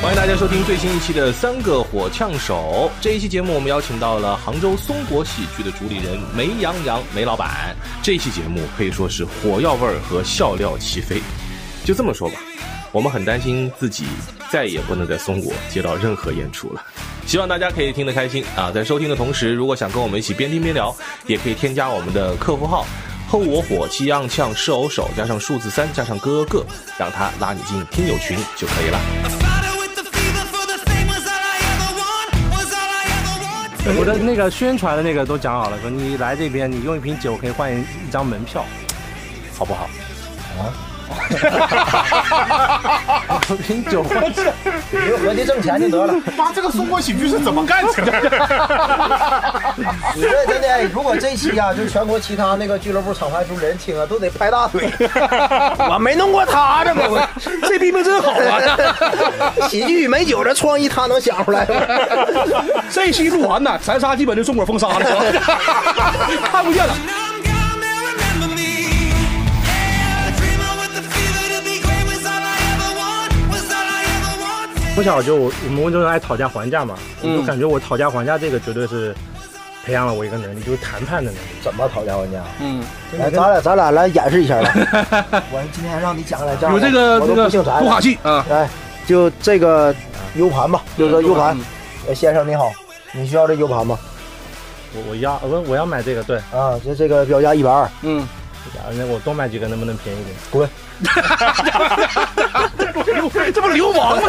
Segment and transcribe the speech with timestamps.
[0.00, 2.88] 欢迎大家收听最新一期的《三个火枪手》。
[3.02, 7.74] 这一期节目，我们邀请到了杭州松果喜剧的主理人梅洋洋梅老板。
[8.00, 11.20] 这一期节目可以说是火药味儿和笑料齐飞。
[11.84, 12.36] 就这么说吧，
[12.92, 14.06] 我们很担心自己
[14.50, 16.80] 再也不能在松果接到任何演出了。
[17.26, 18.70] 希望大家可以听得开心啊！
[18.72, 20.94] 在收听的同时，如果想跟我们一起边听边聊，
[21.26, 22.86] 也可以添加我们的客服号
[23.30, 26.66] “后我火气样呛是偶手”，加上数字三，加上哥哥，
[26.98, 28.98] 让他拉你进听友群就可以了。
[33.96, 38.64] 我的那个宣传的那个都讲好了，说你来这边，你用一瓶酒可以换一张门票，
[39.56, 39.88] 好不好？
[40.58, 40.89] 啊？
[43.48, 44.22] 有瓶酒换
[44.90, 46.14] 你合计挣钱就得了。
[46.36, 48.12] 妈，这个中国喜剧是怎么干成的？
[50.14, 54.90] 你这真的，如果这期啊，就是全国其他那个俱乐部厂牌主理人听啊，都得拍大腿。
[55.90, 57.20] 我没弄过他这个，我
[57.62, 58.60] 这批评真好啊！
[59.68, 61.74] 喜剧与美酒这创意他能想出来吗？
[62.90, 65.00] 这期录完呢，咱仨基本就中国封杀了，
[66.50, 66.94] 看不见了。
[74.94, 79.14] 从小就我们温州人爱讨价还价嘛，我就感觉我讨价还价这个绝对是
[79.82, 81.46] 培养了我一个能力，就是谈判的能力。
[81.62, 82.44] 怎么讨价还价？
[82.60, 82.84] 嗯，
[83.18, 84.70] 来，咱俩咱俩来演示一下来。
[85.50, 88.68] 我今天让你讲来这样，有这个我这个都不姓柴了不卡气啊，来，
[89.06, 89.94] 就这个
[90.34, 91.58] U 盘吧，就说 U 盘
[92.14, 92.70] 先生你好，
[93.12, 93.98] 你需要这 U 盘吗？
[94.92, 98.28] 我我要我我要买这个，对，啊，这这个标价一百二，嗯，
[98.92, 100.36] 那我多买几个能不能便宜点？
[100.50, 100.68] 滚！
[103.52, 104.22] 这不流氓吗？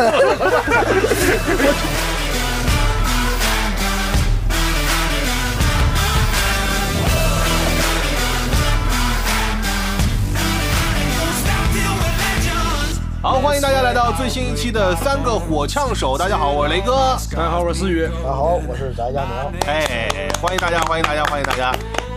[13.22, 16.17] 好，欢迎大家来到最新一期的三个火枪手。
[16.17, 17.16] 大家好，我是雷哥。
[17.36, 18.08] 大家好，我是思雨。
[18.08, 19.30] 大家好，我是翟佳宁。
[19.67, 21.71] 哎，欢迎大家，欢迎大家，欢迎大家！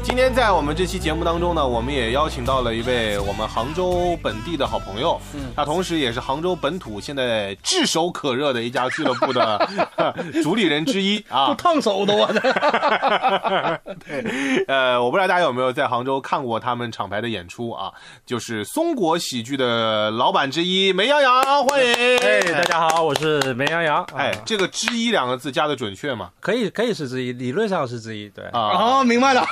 [0.05, 9.69] 今天在我们这期节目当中呢，我们也邀请到了一位我们杭州本地的好朋友，嗯，他同时也是杭州本土现在炙手可热的一家俱乐部的
[10.45, 11.55] 主理人之一啊。
[11.55, 12.31] 烫手都啊！
[14.07, 17.91] 对，呃，我不知道大家有没有在杭州看过他们厂牌的演出啊？
[18.25, 22.19] 就是松果喜剧的老板之一梅洋洋，欢迎！
[22.19, 24.05] 哎，大家好，我是梅洋洋。
[24.15, 26.31] 哎啊，这个“之一”两个字加的准确吗？
[26.41, 28.45] 可以可以是之一，理论上是之一，对。
[28.53, 29.45] 啊，哦，明白了。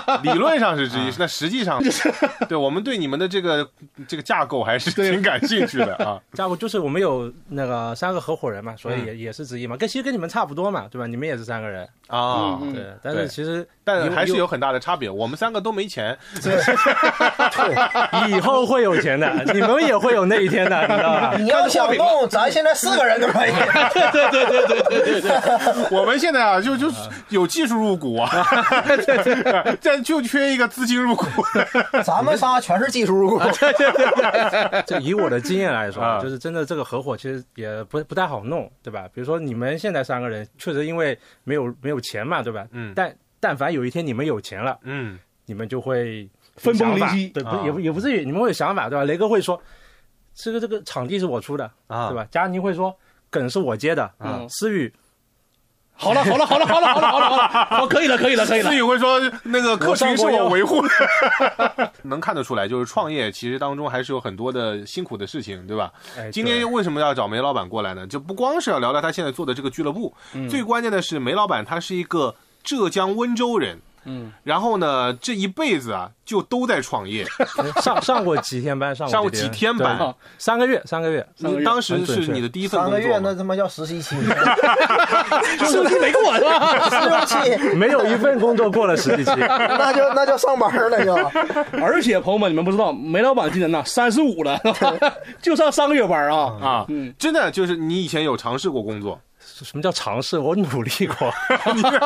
[0.22, 1.82] 理论上是之一，那实际上，
[2.48, 3.68] 对我们对你们的这个
[4.06, 6.20] 这个架构还是挺感兴趣的啊。
[6.34, 11.06] 架构就是我们有那个三个合伙人嘛，所以也、也是之一嘛，跟其实跟你们差不多嘛，对吧？
[11.06, 12.86] 你们也是三个人，啊，嗯对。
[13.02, 15.08] 但是其实但还是有很大的差别。
[15.10, 16.16] 我们三个都没钱，
[18.28, 21.34] 以后会有钱的，你们也会有那一天的，你知道吧？
[21.38, 23.50] 你要想动，咱现在四个人都可以。
[23.92, 25.30] 对对对对对
[25.90, 26.90] 我们现在啊，就就
[27.28, 28.30] 有技术入股啊，
[29.80, 31.26] 这就缺一个资金入股。
[32.04, 33.38] 咱们仨全是技术入股。
[33.38, 39.06] 对对对就以我的经验来说，啊就是真的这个合伙其实也不不太好弄，对吧？
[39.12, 42.66] 比如说你们现在三个人，确实因为没有没有钱嘛，对吧？
[42.72, 49.04] 嗯但但凡有一天你们有钱了，嗯，你们就会分崩离析对，不啊也不也不至于，你们会有想法，对吧？
[49.04, 49.60] 雷哥会说，
[50.32, 52.24] 这个这个场地是我出的，啊对吧？
[52.30, 52.96] 佳宁会说，
[53.30, 54.94] 梗是我接的，嗯思雨
[55.94, 58.76] 好了，好了，好了，好了，好了，好了，好了，好，可以了，可以了，可以了思。
[58.76, 65.92] 雨会说那个客群是我维护的，能看得出来，就是创业其实当中还是有很多的辛苦的事情，对吧？
[66.16, 68.06] 哎，今天为什么要找梅老板过来呢？
[68.06, 70.14] 就不光是要聊聊他现在做的这个俱乐部，
[70.48, 77.24] 最关键的是梅老板他是一个浙江温州人，嗯，然后呢这一辈子啊就都在创业，
[77.82, 80.14] 上上过几天班，上上过几几天班。
[80.38, 83.18] 三个月，三个月，你当时是你的第一份工作三个月？
[83.22, 84.16] 那他妈叫实习期，
[85.66, 86.88] 是不是没跟我是吧？
[86.90, 91.14] 试用期，没有一份工作过了实习期， 那就那就上班了就。
[91.80, 94.58] 而且朋友们，你们不知道，梅老板今年呐三十五了，
[95.40, 96.56] 就上三个月班啊。
[96.60, 97.12] 啊，嗯。
[97.18, 99.20] 真的就是你以前有尝试过工作，
[99.62, 100.38] 什么叫尝试？
[100.38, 101.32] 我努力过。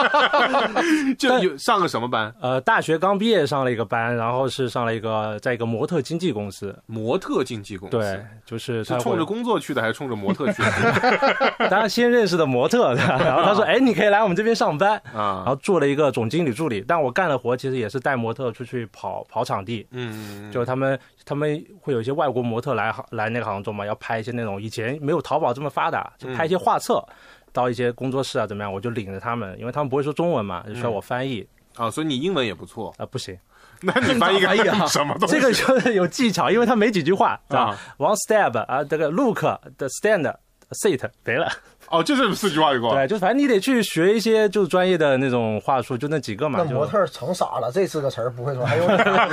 [1.18, 2.32] 就有上个什么班？
[2.40, 11.54] 呃，大学刚毕业上了一个班，然后是上了一个在一个模特经纪公司，模特经纪公司，对，，就是他是冲着工作去的还是冲着模特去的？
[11.70, 27.04] 当然先认识的模特， 然后他说：“哎，你可以来我们这边上班啊。”然啊，后做了一个总经理助理，但我干的活其实也是带模特出去跑跑场地，嗯，就他们他们会有一些外国模特来杭来那个杭州嘛，要拍一些那种以前没有淘宝这么发达，就拍一些画册。
[27.52, 28.70] 到一些工作室啊，怎么样？
[28.70, 31.46] 我就领着他们，因为他们不会说中文嘛，就需要我翻译。
[31.74, 32.94] 啊，所以你英文也不错。
[32.98, 33.34] 啊、不行，
[33.80, 35.36] 那你翻译翻译啊什么东西？
[35.40, 39.40] 这个就是有技巧，因为他没几句话，啊吧？One step 啊，这个 look
[39.78, 40.30] 的 stand
[40.70, 41.48] sit 没了。
[41.88, 42.94] 哦，就这四句话就够了。
[42.96, 46.58] 对，就反正你得去学一些就是专业的那种话术，就那几个嘛。
[46.66, 48.84] 那模特儿成傻了，这四个词儿不会说，还有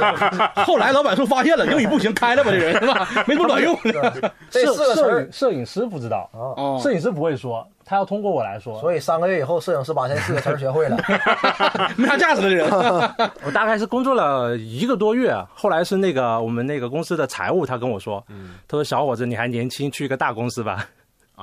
[0.63, 3.07] 后来老板说发现了，英语不行，开了吧，这人是吧？
[3.25, 4.31] 没什么卵用的。
[4.51, 8.79] 这摄摄四个词儿影，摄影师不知道，哦，摄影师不会说，他要通过我来说。
[8.79, 10.95] 所以三个月以后，摄影师把这四个词儿学会了。
[11.97, 12.69] 没啥价值的这人。
[13.44, 18.24] 我大概是工作了一个多月，后来是那个我们那个公司的财务，他跟我说，
[18.68, 20.88] 他说小伙子你还年轻，去一个大公司吧。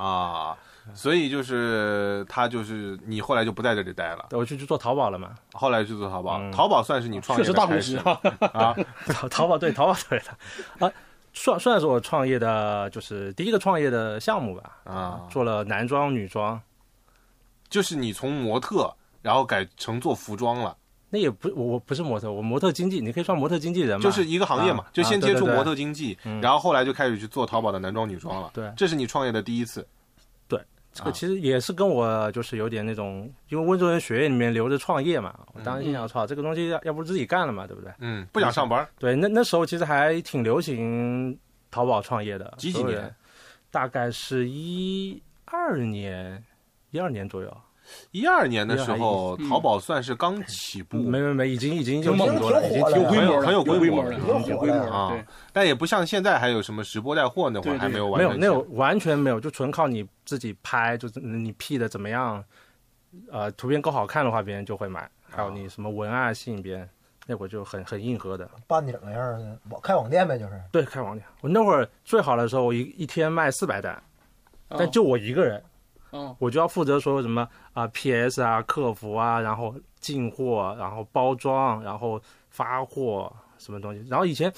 [0.00, 0.56] 啊，
[0.94, 6.50] 所以就是他就是你后来就不在这里待了，我就去做淘宝了嘛，后来去做淘宝，嗯。
[6.50, 8.76] 淘宝算是你创确业实大公司的开始啊， 啊。
[9.08, 10.93] 淘淘宝对淘宝对的，啊，
[11.35, 14.79] 算算是我创业的，就是第一个创业的项目吧。
[14.85, 15.20] 啊。
[15.31, 16.61] 做了男装、女装，
[17.69, 20.75] 就是你从模特，然后改成做服装了，
[21.11, 24.03] 那也不我我不是模特，我模特经纪，你可以算模特经纪人嘛。
[24.03, 28.51] 就是一个行业嘛啊，就先接触模特经济，嗯然后后来就开始去做淘宝的男装女装了。
[28.55, 29.87] 对这是你创业的第一次。
[30.47, 30.61] 对
[30.93, 37.93] 这个其实也是跟我就是有点那种，因为温州人学院里面留着创业嘛，我当时心想，操，这个东西要要不自己干了嘛，对不对？
[37.99, 41.37] 嗯，不想上班，对，那那时候其实还挺流行
[41.71, 43.12] 淘宝创业的，几几年？
[43.71, 46.43] 大概是一二年，
[46.91, 47.57] 一二年左右。
[48.11, 49.49] 一二年的时候，嗯。
[49.49, 62.45] 淘宝算是刚起步，没没没，已经已经就挺猛多了，已经挺有规模了，很有规模了有规模啊，但也不像现在还有什么直播带货那会儿还没有完没有那有完全没有，就纯靠你自己拍，就是你 P 的怎么样，
[63.31, 65.11] 呃，图片够好看的话，别人就会买。
[65.29, 66.89] 还有你什么文案吸引别人，
[67.27, 68.49] 那会儿就很很硬核的。
[68.67, 69.57] 办的怎么样呢？
[69.71, 70.61] 网开网店呗，就是。
[70.73, 73.95] 对，开网店，我那会儿最好的时候，我一一天卖四百单，
[74.69, 74.77] 哦。
[74.79, 75.63] 但就我一个人，
[76.11, 84.05] 哦我就要负责说什么啊、PS 啊、客服啊，然后进货，然后包装，然后发货什么东西。
[84.09, 84.53] 然后以前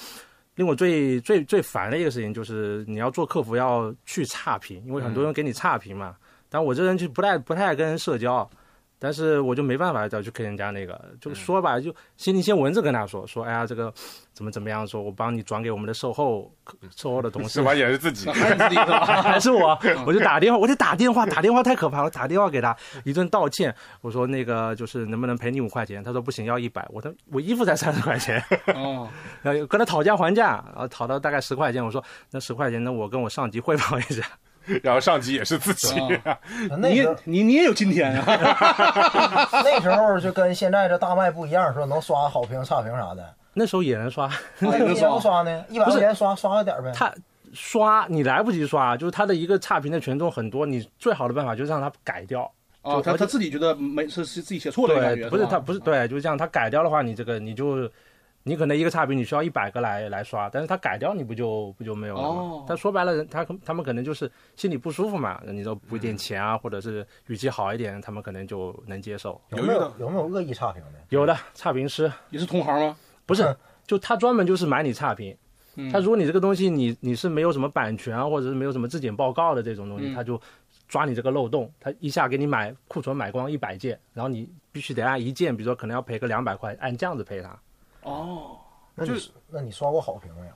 [0.55, 6.15] 令我最最最烦的一个事情就是你要做客服要去差评，因为很多人给你差评嘛。
[6.49, 8.49] 但我这人就不太不太跟人社交。
[8.99, 13.93] 但是我就没办法再去跟人家那个，就说吧，就先你先文字跟他说，说哎呀这个
[14.33, 16.51] 怎么怎么样，说我帮你转给我们的售后
[16.95, 17.73] 售后的同事 是，吧？
[17.73, 19.05] 也是自己那 还是自己是吧？
[19.21, 28.43] 还是我，我就打电话，我就打电话，打电话太可怕了，我打电话给他一顿道歉，我说那个就是能不能赔你五块钱，他说不行，要一百，我的我衣服才三十块钱，
[28.73, 29.07] 哦，
[29.41, 34.23] 然后跟他讨价还价，然后讨到大概十块钱，我说那十块钱，那我跟我上级汇报一下，
[34.81, 35.99] 然后上级也是自己。
[36.23, 36.39] 啊
[36.79, 38.23] 你你你也有今天啊？
[39.63, 43.35] 那时候就跟现在这大麦不一样，说能刷好评、差评啥的。
[43.53, 44.29] 那时候也能刷，
[44.59, 45.65] 那你怎么刷呢？
[45.69, 46.91] 一百块钱刷刷了点呗。
[46.93, 47.13] 他
[47.53, 52.51] 刷你来不及刷，就是他的一个差评的权重很多，你最好的办法就是让他改掉。
[52.81, 56.37] 哦，他他自己觉得没是是自己写错了感觉，对，不是他不是对，就是这样。
[56.37, 57.89] 他改掉的话，你这个你就，
[58.41, 62.27] 你可能一个差评你需要一百个来来刷，但是他改掉你不就不就没有了吗？
[62.29, 69.39] 哦但说白了，人他他们可能就是心里不舒服嘛，你都补一点钱啊，或者是语气好一点，他们可能就能接受。
[69.51, 70.99] 有没有有没有恶意差评的？
[71.07, 72.97] 有的差评师也是同行吗？
[73.25, 73.55] 不是，
[73.85, 75.35] 就他专门就是买你差评。
[75.75, 80.39] 嗯他如果你这个东西你你是没有什么版权啊，或者是没有什么质检报告的这种东西，嗯他就
[80.87, 87.57] 抓你这个漏洞，他一下给你买库存买光一百件，然后你必须得按一件，比如说可能要赔个两百块，按这样子赔他。
[88.03, 88.57] 哦，
[88.93, 89.11] 那你
[89.49, 90.53] 那你刷过好评没有？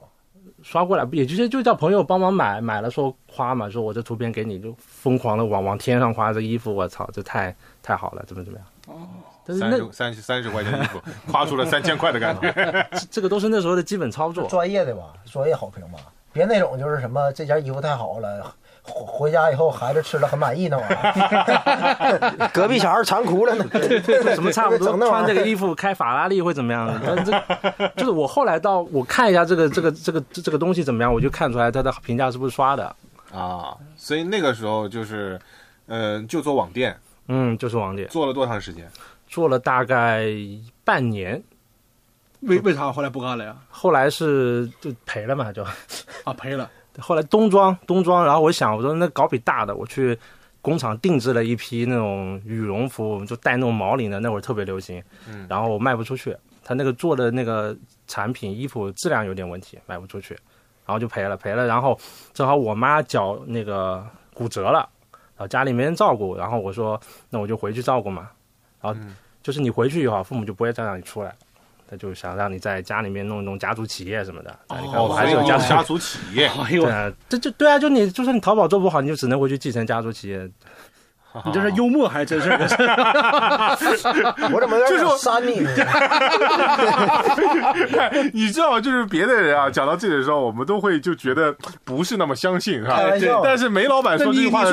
[0.62, 8.68] 刷过来，也就是就叫朋友帮忙买，买了说夸嘛，说我这图片给你，就疯狂的往往天上夸这衣服，我操，这太太好了，怎么怎么样？
[8.88, 11.00] 哦，三但是那十三十三十块钱衣服，
[11.32, 12.52] 夸出了三千块的感觉。
[12.92, 14.48] 这这个都是那时候的基本操作。
[14.50, 16.00] 专业的吧，专业好评吧，
[16.34, 23.66] 别那种就是什么这件衣服太好了，回回家以后孩子吃了很满意那玩意儿， 隔壁小孩馋哭了呢。
[24.36, 26.94] 什么差不多穿这个衣服开法拉利会怎么样？
[27.26, 32.96] 这就是我后来到我看一下这个这个这个这个东西怎么样，我就看出来它的评价是不是刷的。
[33.34, 35.38] 啊，所以那个时候就是，
[35.88, 38.90] 嗯、就做网店，嗯，就是网店做了多长时间？
[39.28, 40.26] 做了大概
[40.84, 41.42] 半年，
[42.42, 43.56] 为为啥后来不干了呀？
[43.70, 45.64] 后来是就赔了嘛，就。
[46.24, 46.70] 啊，赔了。
[47.00, 50.18] 后来冬装冬装，然后我想我说那搞笔大的，我去
[50.64, 55.46] 工厂定制了一批那种羽绒服，就带那种毛领的，那会儿特别流行，嗯。
[55.48, 60.34] 然后我卖不出去，他那个做的那个产品衣服质量有点问题，卖不出去，
[60.86, 62.00] 然后就赔了赔了，然后
[62.34, 64.04] 正好我妈脚那个
[64.34, 68.28] 骨折了，然后家里没人照顾，然后我说那我就回去照顾嘛，
[68.94, 71.34] 然后嗯就是你回去以后，父母就不会再让你出来。
[71.90, 80.50] 他就想让你在家里面弄一弄家族企业什么的，但你看我还是有家族家族企业哎呦 对，啊，这就对啊，就你就算你淘宝做不好，你就只能回去继承家族企业。
[81.46, 83.76] 你这是幽默还是真事儿？
[83.80, 84.08] 这 是
[84.54, 85.70] 我怎么有点想扇你呢？
[88.34, 92.96] 你知道，就是别的人啊，讲到这里的时候，我们都会就觉得不是那么相信哈。
[92.98, 94.72] 开玩笑但是梅老板说这句话的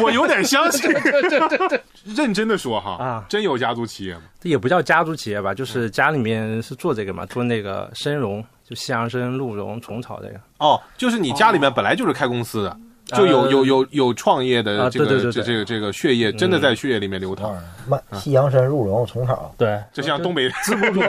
[0.00, 0.90] 我有点相信。
[2.14, 4.20] 认真的说哈，啊真有家族企业吗？
[4.40, 10.34] 这也不叫家族企业吧，嗯就是家里面是做这个嘛，做那个生茸，就西洋参、鹿茸、虫草这个。
[10.58, 17.54] 哦，就是你家里面本来就是开公司的，就有呃有有有创业的啊这个对对对对这这个这个血液，真的在血液里面流淌。
[17.86, 20.50] 卖西洋参、鹿茸、虫草，对，就像东北，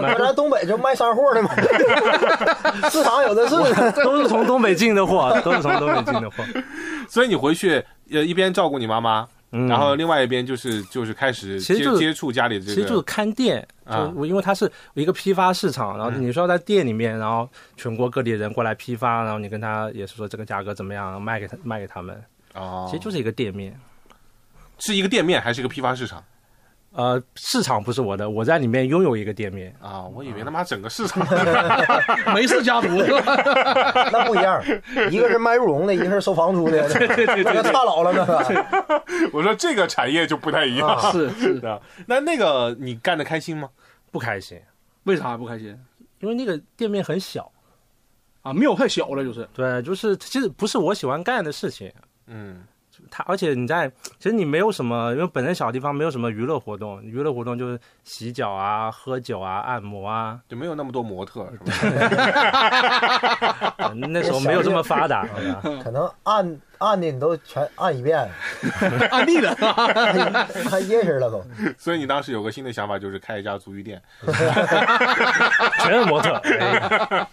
[0.01, 1.49] 那咱东北就卖山货的嘛，
[2.91, 3.55] 市场有的是。
[4.03, 6.43] 都是从东北进的货，都是从东北进的货。
[7.09, 9.67] 所以你回去呃一边照顾你妈妈，嗯。
[9.67, 14.05] 然后另外一边就是就是开始接其实就是接触家里的这其实就是看店，啊。
[14.05, 22.21] 就我因为它是一个批发市场，然后你说要在店里面，然后全国各地人过来批发，然后你跟他也是说这个价格怎么样，卖给他卖给他们，
[22.53, 23.73] 哦，其实就是一个店面。
[24.77, 26.21] 是一个店面还是一个批发市场
[26.95, 29.75] 呃，市场不是我的，我在里面拥有一个店面。
[29.81, 30.03] 啊？
[30.15, 31.27] 我以为他妈整个市场。
[32.33, 32.87] 梅氏家族，
[34.13, 34.63] 那不一样，
[35.11, 39.03] 一个是卖鹿茸的，一个是收房租的，对对对，这个差老了那个。
[39.33, 40.87] 我说这个产业就不太一样。
[40.87, 43.69] 啊是是，的，那那个你干的开心吗？
[44.11, 44.57] 不开心，
[45.03, 45.77] 为啥不开心
[46.21, 47.51] 因为那个店面很小。
[48.41, 48.53] 啊？
[48.53, 51.91] 庙太小了，就是对，就是其实不是我喜欢干的事情。
[52.27, 52.63] 嗯，
[53.11, 61.65] 它而且你在其实你没有什么，因为本身小地方没有什么娱乐活动，娱乐活动就是洗脚啊、喝酒啊、按摩啊，就没有那么多模特，是吧？
[63.77, 65.27] 呃 那时候没有这么发达。
[65.83, 68.27] 可能按按的你都全按一遍，
[69.11, 69.55] 按腻了。
[70.69, 71.43] 还认识了都。
[71.77, 74.01] 所以你当时有个新的想法，就是开一家足浴店。
[75.81, 76.33] 全是模特。
[76.35, 77.27] 哎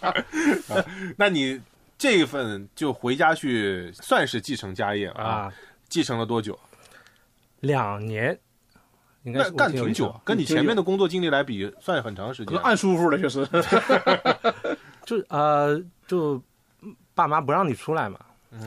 [1.17, 1.59] 那你
[2.03, 5.23] 这一份就回家去，算是继承家业啊？
[5.23, 5.53] 啊，
[5.87, 6.59] 继承了多久？
[7.61, 8.37] 两年，
[9.23, 12.57] 应该是干挺久，跟你前面的工作经历来比，算很长时间。
[12.59, 13.47] 按舒服了，确实。
[15.07, 16.43] 就呃就
[17.15, 18.19] 爸妈不让你出来嘛，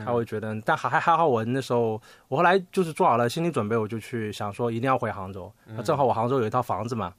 [0.03, 5.53] 他会觉得，但还还还好，我那时候我后来就是做好了心理准备，我就去想说一定要回杭州。
[5.67, 7.13] 那正好我杭州有一套房子嘛，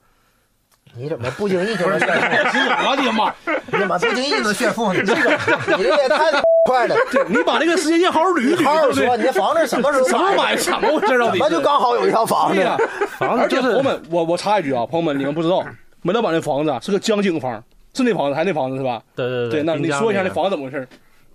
[0.96, 2.58] 你怎么不经意就能炫富？
[2.88, 3.34] 我的妈！
[3.72, 5.02] 你怎么不经意就能炫富呢？
[5.04, 6.30] 这个你这也太
[6.66, 6.96] 快了。
[7.28, 10.60] 你把这个时间线好好捋一捋，好好说，你这房子什么时候什么玩意儿？
[10.60, 11.18] 怎么回事？
[11.18, 12.60] 到底那就刚好有一套房子？
[12.60, 12.76] 呀？
[13.18, 15.64] 房子就是且朋友们，我我插一句啊，朋友们，你们不知道，
[16.02, 17.62] 梅老板那房子啊是个江景房，
[17.94, 19.02] 是那房子还是那房子是吧？
[19.14, 20.86] 对对对，那你说一下那房子怎么回事？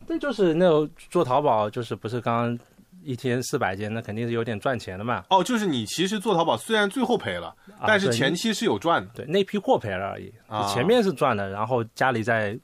[0.08, 2.60] 那就是那种做淘宝，就是不是刚刚
[3.04, 5.24] 一天四百件，那肯定是有点赚钱的嘛。
[5.30, 7.48] 哦，就是你其实做淘宝，虽然最后赔了，
[7.80, 9.12] 啊但是前期是有赚的。
[9.16, 12.58] 对，那批货赔了而已，啊前面是赚的，然后家里再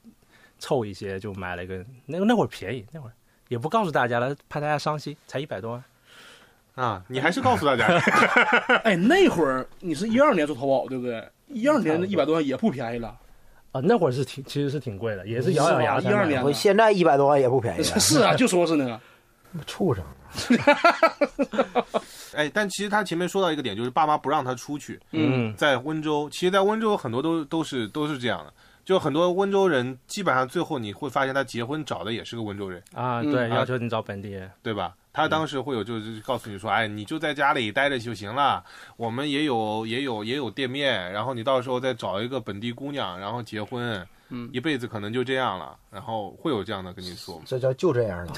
[0.58, 1.84] 凑一些，就买了一个。
[2.06, 3.12] 那那会儿便宜，那会儿
[3.48, 5.84] 也不告诉大家了，怕大家伤心，才一百多万。
[6.76, 7.84] 啊，你还是告诉大家，
[8.84, 11.22] 哎，那会儿你是一二年做淘宝对不对？
[11.48, 13.08] 一二年的一百多万也不便宜了，
[13.72, 17.82] 啊，那会儿是挺，其实是挺贵的，也是咬咬牙是吧12年我现在一百多万也不便宜。
[17.98, 18.98] 是啊，就说是那个，
[19.66, 20.02] 畜生，
[22.34, 28.52] 哎，但其实他前面说到一个点，就是爸妈不让他出去，嗯，在温州，其实，在温州很多都都是都是这样的，
[28.84, 34.50] 就很多温州人，基本上最后你会发现他结婚找的也是个温州人，啊，嗯对，啊要求你找本地人。
[34.62, 34.94] 对吧？
[35.12, 38.64] 他当时会有就是告诉你说，哎，你就在家里待着就行了，
[38.96, 47.42] 我们也有也有也有店面，然后你到时候再找一个本地姑娘，然后结婚，嗯一辈子可能就这样了，然后会有这样的跟你说吗？
[47.46, 48.32] 这叫就这样了。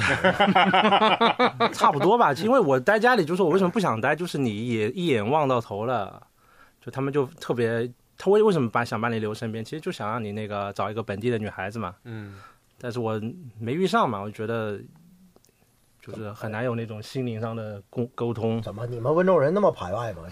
[1.73, 6.27] 差不多吧，因为我待家里，就是我为什么不想待，就是你也一眼望到头了，
[6.81, 12.35] 就他们就特别，他为为什么把想把你留身边，其实就想让你那个找一个本地的女孩子嘛，嗯，
[12.79, 13.21] 但是我
[13.59, 14.81] 没遇上嘛，我觉得
[16.03, 18.61] 就是很难有那种心灵上的沟沟通。
[18.61, 20.23] 怎么你们温州人那么排外吗？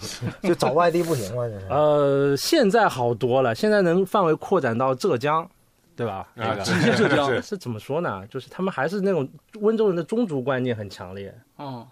[0.43, 1.47] 就 就找外地不行吗？
[1.47, 1.65] 这是。
[1.69, 5.49] 呃，现在好多了，现在能范围扩展到浙江，
[5.95, 6.27] 对吧？
[6.35, 8.27] 啊，直接浙江是是怎么说呢？
[8.27, 9.27] 就是他们还是那种
[9.61, 11.87] 温州人的宗族观念很强烈啊，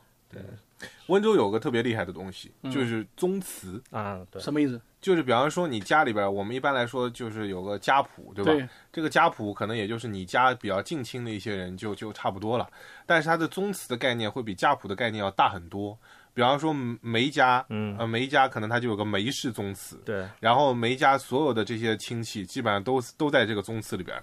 [1.09, 3.81] 温州有个特别厉害的东西，嗯就是宗祠。
[3.91, 4.79] 啊，对，什么意思？
[5.01, 8.51] 就是比方说你家里边，我们一般来说就是有个家谱，对吧？
[8.51, 12.69] 对这个家谱可能也就是你家比较近亲的一些人就就差不多了，
[13.05, 15.97] 但是它的宗祠的概念会比家谱的概念要大很多。
[16.33, 24.15] 比方说梅家，嗯呃，梅家可能它就有个梅氏宗祠，对，然后梅家所有的这些亲戚基本上都都在这个宗祠里边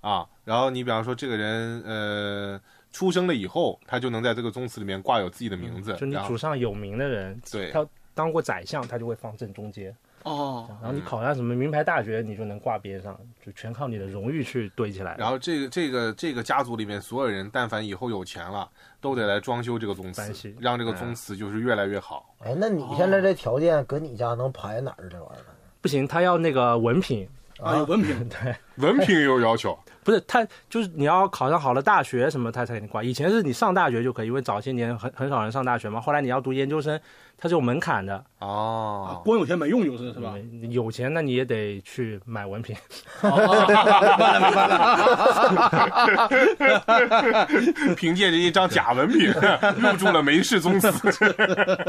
[0.00, 0.26] 啊。
[0.44, 2.60] 然后你比方说这个人呃
[2.94, 7.84] 出生了以后，他就能在这个宗祠里面挂有自己的名字，就你祖上有名的人，对他
[8.14, 9.94] 当过宰相，他就会放正中间。
[10.22, 15.16] 哦，然后你考上什么名牌大学，你就能挂边上，就全靠你的荣誉去堆起来。
[15.18, 18.66] 然后这个这个这个家族里面所有人，但凡以后有钱了，
[19.02, 22.34] 都得来装修这个宗祠，让这个宗祠就是越来越好。
[22.38, 25.52] 哎，那你现在这条件搁你家能排哪儿这玩意儿？
[25.82, 27.28] 不行，他要那个文凭，
[27.60, 33.02] 啊，文凭，对，文凭也有要求，不是他就是你要考上好的大学什么，他才给你挂。
[33.02, 36.00] 以前是你上大学就可以，因为早些年很很少人上大学嘛。
[36.00, 37.00] 后来你要读研究生，
[37.36, 40.34] 它是有门槛的，啊哦，光有钱没用，就是是吧？
[40.70, 42.74] 有钱那你也得去买文凭。
[43.20, 44.74] 哦明白了，明白了。
[47.96, 49.32] 凭借着一张假文凭
[49.78, 50.88] 入住了梅氏宗祠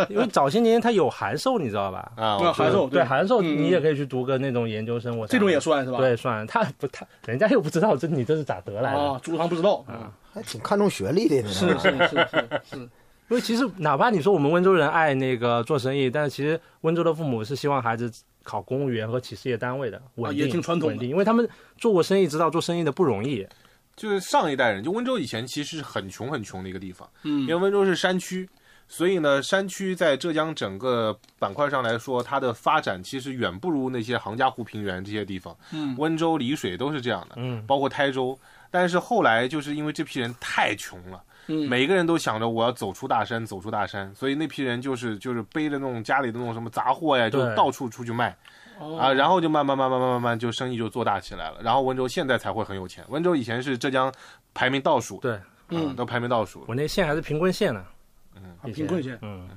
[0.09, 2.11] 因为早些年它有函授，你知道吧？
[2.15, 5.17] 啊，对函授对函授，嗯你也可以去读个那种研究生。
[5.17, 5.97] 我这种也算是吧？
[5.99, 8.99] 对，算他不他人家又不知道这你这是咋得来的。
[8.99, 12.27] 啊，朱堂不知道，啊还挺看重学历的是是是
[12.69, 12.89] 是，
[13.29, 18.11] 因为其实哪怕你说我们温州人爱那个做生意，但是其实温州的父母是希望孩子
[18.43, 23.47] 考公务员和企事业单位的，稳定、啊也挺传统的稳定，因为他们做过生意，知道做生意的不容易。
[23.95, 28.47] 就是上一代人，就温州以前其实是很穷很穷的一个地方，嗯因为温州是山区，
[28.89, 35.57] 所以呢，山区在浙江整个板块上来说，它的发展其实远不如那些杭嘉湖平原这些地方。
[35.71, 38.37] 嗯温州、丽水都是这样的，嗯，包括台州。
[38.69, 48.35] 但是后来就是因为这批人太穷了，嗯，每个人都想着我要走出大山，走出大山，所以那批人就是就是背着那种家里的那种什么杂货呀，就到处出去卖
[48.79, 51.57] 哦啊，然后就慢慢慢慢慢慢慢就生意就做大起来了。
[51.61, 54.13] 然后温州现在才会很有钱，温州以前是浙江
[54.53, 56.65] 排名倒数，对啊，嗯都排名倒数。
[56.67, 57.83] 我那县还是贫困县呢。
[58.37, 59.47] 嗯贫困县嗯，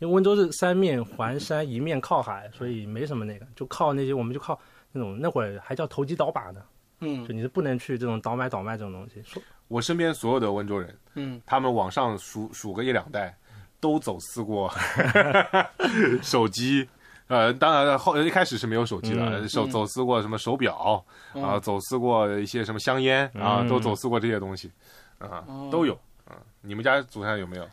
[0.00, 4.58] 因为温州是三面环山，一面靠海，所以没什么那个，就靠那些，我们就靠
[4.90, 6.60] 那种那会儿还叫投机倒把呢，
[7.00, 9.22] 嗯就你是不能去这种倒买倒卖这种东西。
[9.24, 9.40] 说
[9.72, 13.34] 我身边所有的温州人，嗯，他们往上数数个一两代，
[13.80, 14.70] 都走私过
[16.22, 16.86] 手机。
[17.28, 21.02] 呃，当然后一开始是没有手机的，嗯手走私过什么手表
[21.32, 24.70] 啊，走私过一些什么香烟啊，嗯都走私过这些东西
[25.18, 25.94] 啊，都有
[26.26, 26.36] 啊。
[26.60, 27.66] 你们家祖上有没有？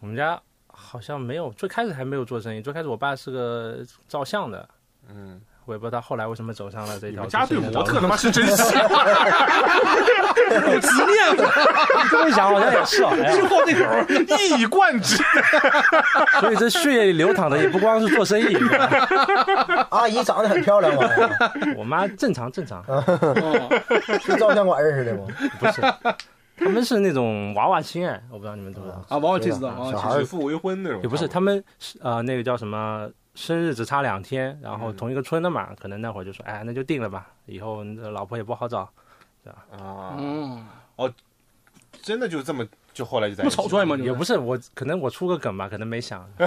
[0.00, 4.68] 我们家好像没有，最开始还没有做生意，最开始我爸是个照相的，
[5.08, 7.24] 嗯，我也不知道他后来为什么走上了这条。
[7.26, 9.06] 家对模特他妈是真喜欢，
[10.72, 11.36] 有执念，
[12.10, 13.82] 这么一想好像也是哦，哎呀就好这口。
[14.36, 15.16] 一以贯之。
[16.40, 18.56] 所以这血液里流淌的也不光是做生意，
[19.90, 21.08] 阿姨长得很漂亮吗？
[21.78, 23.68] 我妈正常正常，哦
[24.22, 25.24] 是照相馆认识的吗？
[25.58, 25.80] 不是，
[26.58, 33.08] 他们是那种娃娃亲哎，我不知道你们知不知道，啊，娃娃亲知道，王小孩儿指腹为婚那种，也不是，他们是呃那个叫什么。
[33.34, 38.88] 生日只差两天，然后同一个村的嘛，可能那会儿就说，哎，那就定了吧，以后呃老婆也不好找。
[39.44, 39.66] 对吧？
[39.72, 40.66] 啊，嗯，
[42.00, 43.96] 真的就这么就后来就在不一起草率吗？
[44.00, 46.24] 也不是我，可能我出个梗吧，可能没想。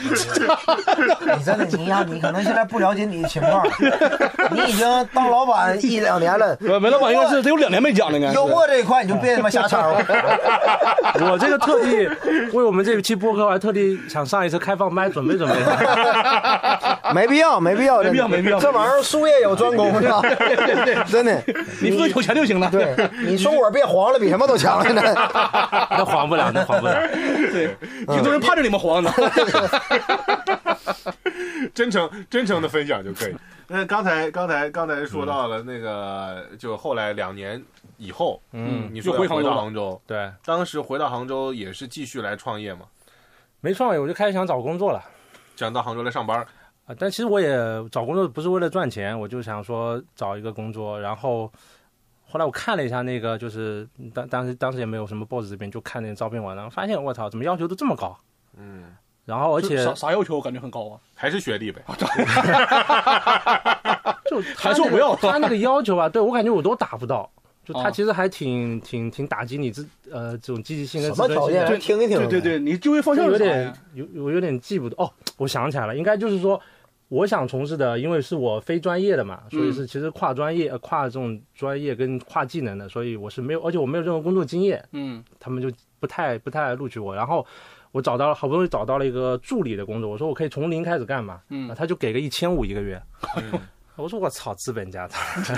[0.00, 3.66] 你真的，你呀，你可能现在不了解你的情况，
[4.52, 9.90] 你已经当老板一两年了，呃，梅老板应该是得有两年没讲了，应该幽默这一块你就别他妈瞎掺和。
[11.32, 12.08] 我这个特地
[12.52, 15.56] 为我们这一期播客，我还特地想上一次开放麦，准备准备。
[17.12, 20.22] 没必要，没必要，没必要没必要这玩意儿术业有专攻，是吧？
[21.10, 21.42] 真的，
[21.82, 22.70] 你负责有钱就行了。
[22.70, 25.02] 对你松果别黄了，比什么都强了呢。
[25.90, 26.94] 那黄不了，那黄不了。
[27.52, 27.74] 对，
[28.06, 29.10] 挺多人盼着你们黄呢。
[31.74, 33.34] 真诚真诚的分享就可以。
[33.66, 37.62] 那刚才刚才刚才说到了那个，就后来两年
[37.98, 42.80] 以后，嗯，你说回到杭州杭州，对，当时回到杭州也是继续来创业嘛，
[43.60, 45.02] 没创业我就开始想找工作了。
[45.54, 46.44] 想到杭州来上班，
[46.86, 47.56] 啊，但其实我也
[47.92, 51.52] 找工作不是为了赚钱，我就想说找一个工作，然后
[52.30, 58.16] 后来我看了一下那个，就是当当时当时也没有什么 boss 这边，就看那个招聘网站，发现我操，怎么要求都这么高？
[58.56, 58.84] 嗯，
[59.24, 60.36] 然后而且啥啥要求？
[60.36, 61.00] 我感觉很高啊。
[61.14, 61.82] 还是学历呗。
[64.30, 67.28] 就还是我不要他那个要求吧，对我感觉我都达不到。
[67.64, 71.60] 就他哦其实还挺挺挺打击你自呃这种积极性跟什么条件？
[71.66, 72.28] 自尊心的来听一听。
[72.28, 76.60] 对对对，你就业方向有点有我有点记不得哦，我想起来了，应该就是说，
[77.10, 85.68] 我想从事的，因为是我非专业的嘛，所以是其实跨专业、呃跨这种专业跟跨技能的，所以我是没有，而且我没有任何工作经验，嗯他们就
[85.98, 87.12] 不太不太录取我。
[87.14, 87.44] 然后
[87.90, 93.02] 我找到了，好不容易找到了一个助理的工作，我说我可以从零开始干嘛，嗯啊，他就给个一千五一个月。
[93.36, 93.58] 嗯
[94.00, 95.08] 我说我操，资本家！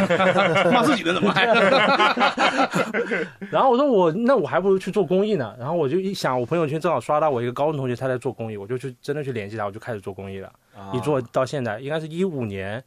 [0.72, 1.46] 骂自己的怎么还？
[3.50, 5.54] 然后我说我那我还不如去做公益呢。
[5.58, 10.52] 然后我就一想，我朋友圈正好刷到我一个高中同学他在做公益，我就去真的去联系他，我就开始做公益了。
[10.92, 12.82] 一做到现在，应该是一五年，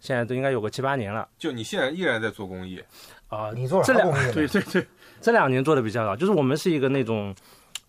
[0.00, 2.82] 现在都应该有个七八年了就你现在依然在做公益，
[3.28, 4.32] 啊、你做这两啥工艺呢？
[4.32, 4.86] 对对对，
[5.20, 7.34] 这两年做的比较少，就是我们是一个那种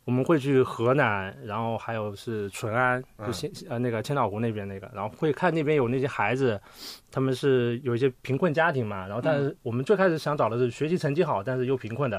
[0.06, 3.32] 我们会去河南，然后还有是淳安，就嗯。
[3.32, 6.60] 千、呃那个千岛湖那边那个，然后会看那边有那些孩子，
[7.10, 12.18] 他们是有一些贫困家庭嘛，然后但是我们最开始想找的是学习成绩好但是又贫困的，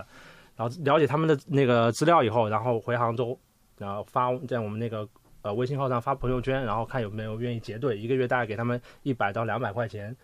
[0.56, 3.38] 然后了解他们的那个资料以后，然后回杭州，
[3.76, 5.06] 然后发在我们那个
[5.42, 10.16] 呃微信号上发朋友圈，然后看有没有愿意结对，一个月大概给他们一百到两百块钱，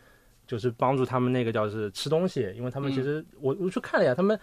[0.46, 4.38] 就是帮助他们那个叫是吃东西，因为他们其实、我我去看了一下，他们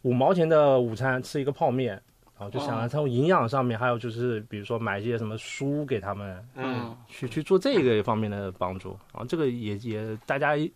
[0.00, 2.02] 五毛钱的午餐吃一个泡面。
[2.42, 8.90] 然后就想哦着从营养上面，还有就是比如说买一些什么书给他们，嗯，去去做这个方面的帮助。
[9.12, 10.72] 然后这个也也大家一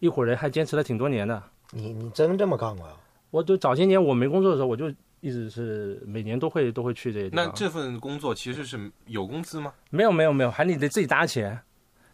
[0.00, 1.42] 一伙人还坚持了挺多年的。
[1.70, 2.92] 你你真这么干过呀？
[3.30, 7.46] 我就早些年我没工作的时候，我就一直是每年都会都会去这些地方。
[7.46, 9.72] 那这份工作其实是有工资吗？
[9.88, 11.58] 没有没有没有，还你得自己搭钱，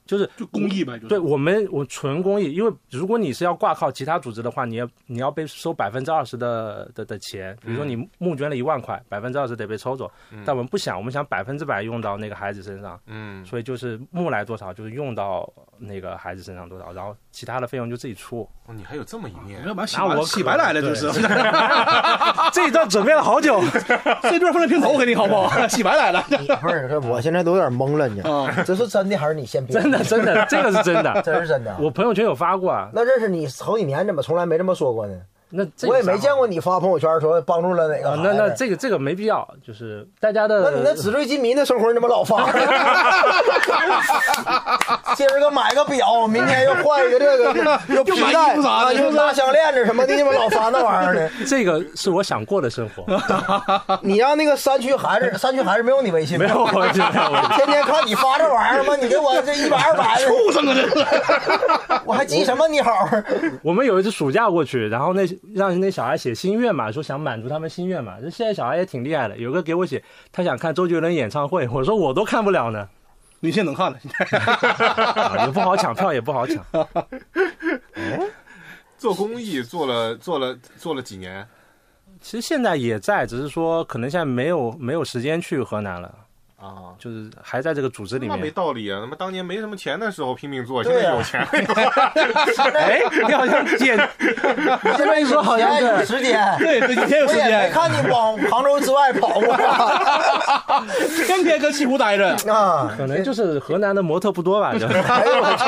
[0.07, 10.11] 就是就公益呗，就是对我们我纯公益，因为如果你是要挂靠其他组织的话，你要你要被收百分之二十的的的钱，比如说你募捐了一万块，百分之二十得被抽走。
[10.45, 18.49] 但我们不想，我们想百分之百用到那个孩子身上，嗯，所以就是募来多少就是用到那个孩子身上多少，然后其他的费用就自己出。
[18.67, 21.07] 哦你还有这么一面要不然洗那我白洗白来了，就 是
[22.53, 23.63] 这一段准备了好久，
[24.23, 25.69] 这段放在片头给你好不好？
[25.69, 26.21] 洗白来了
[26.61, 28.23] 不是，我现在都有点懵了呢。
[28.29, 28.53] 啊！
[28.67, 29.81] 这是真的还是你先编？
[29.81, 31.21] 真的真的，这个是真的。
[31.23, 31.79] 真是真的啊。
[31.81, 35.15] 我朋友圈有发过啊，那认识你好几年，怎么从来没这么说过呢？
[35.51, 38.21] 那这我也没见过你发朋友圈说帮助了哪个啊。
[38.23, 40.71] 那那这个这个没必要，就是大家的。
[40.71, 42.45] 那你那纸醉金迷的生活你怎么老发？
[45.15, 51.31] 今儿个买个表，明天又换一个这个， 又皮带啥的啊又大项链子什么的，你怎么老发那玩意儿呢？
[51.47, 53.05] 这个是我想过的生活，
[54.03, 58.97] 你让那个山区孩子，山区孩子没有你微信没有我这我天天看你发这玩意儿吗？
[59.01, 62.01] 你给我这一百二百的，畜生啊，这是！
[62.05, 63.09] 我还记什么你好？
[63.63, 68.17] 我们有一次暑假过去，然后那让那小孩写心愿嘛，说想满足他们心愿嘛。
[68.21, 72.89] 这现在小孩也挺厉害的，有个给我写，他想看周杰伦演唱会，我说我都看不了呢，
[73.41, 73.99] 你现在能看了，
[75.19, 76.65] 啊也不好抢票，也不好抢。
[78.99, 81.47] 做公益做了做了做了几年？
[82.21, 86.13] 其实现在也在，只是说可能现在没有没有时间去河南了，
[86.57, 88.51] 啊，就是还在这个组织里那没。
[88.51, 89.01] 道理啊！
[89.03, 91.49] 他妈当年没什么钱的时候拼命做，现在有钱了，
[92.75, 93.97] 哎，你好像简，
[94.97, 99.55] 现在一说好像有时间，对，对几天有时我也没间，看你往杭州之外跑过
[101.27, 102.35] 天天搁西湖待着。
[102.51, 102.91] 啊。
[102.97, 105.65] 可能就是河南的模特不多吧，就哎呦我去！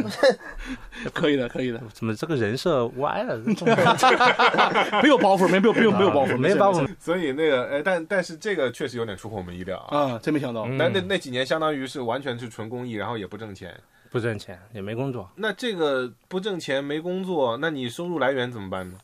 [1.12, 3.36] 可以的，可以的，怎么这个人设歪了？
[5.02, 6.88] 没有包袱，没没有没有没有包袱，事没包袱。
[6.98, 9.98] 所以那个，哎，但但是这个确实有点出乎我们意料啊。
[9.98, 10.18] 啊！
[10.22, 13.74] 真没想到，嗯那那那几年相当于是完全是纯公益，然后也不挣钱。
[14.10, 18.96] 不挣钱，也没工作，那这个不挣钱没工作，那你收入来源怎么办呢？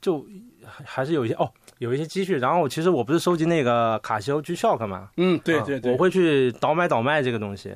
[0.00, 0.24] 就
[0.64, 2.36] 还还是有一些哦，有一些积蓄。
[2.38, 7.74] 然后其实我不是收集那个卡西欧 G Shock 嘛，嗯，对啊对对，我会去倒买倒卖这个东西。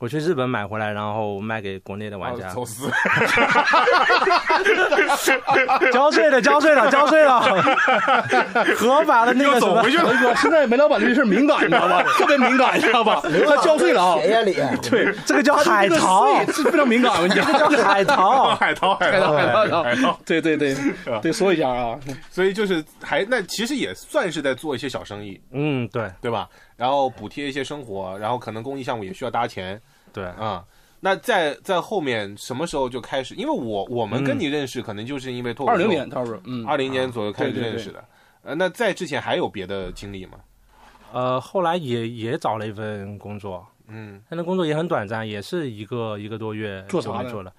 [0.00, 2.54] 我去日本买回来，然后卖给国内的玩家啊，。
[2.54, 2.88] 走私，
[5.92, 7.38] 交税的，交税了，交税了，
[8.76, 9.84] 合法的那个什么
[10.36, 12.02] 现在煤老板对这事儿敏感，你知道吧？
[12.16, 13.20] 特别敏感，你知道吧？
[13.46, 14.16] 他交税了啊！
[14.22, 14.54] 血液里，
[14.90, 17.46] 对，这个叫海这个淘，非常敏感，我跟你讲。
[17.58, 18.54] 叫海淘。
[18.56, 20.18] 海淘，海淘，海淘，海淘，海淘。
[20.24, 20.74] 对对对
[21.20, 21.94] 对，说一下啊，
[22.30, 26.48] 所以就是还那其实也算是在做一些小生意，嗯，对对吧？
[26.80, 29.78] 然后补贴一些生活，然后可能公益项目也需要搭钱
[30.14, 30.64] 对，啊。
[30.98, 33.34] 那在在后面什么时候就开始？
[33.34, 38.02] 因为我我们跟你认识，可能就是因为脱口秀二零年，他说，嗯，二零年左右开始对对对认识的。
[38.42, 40.38] 呃，那在之前还有别的经历吗？
[41.12, 47.52] 呃，后来也也找了一份工作，嗯但那工作也很短暂，也是一个一个多月做啥的就没做了。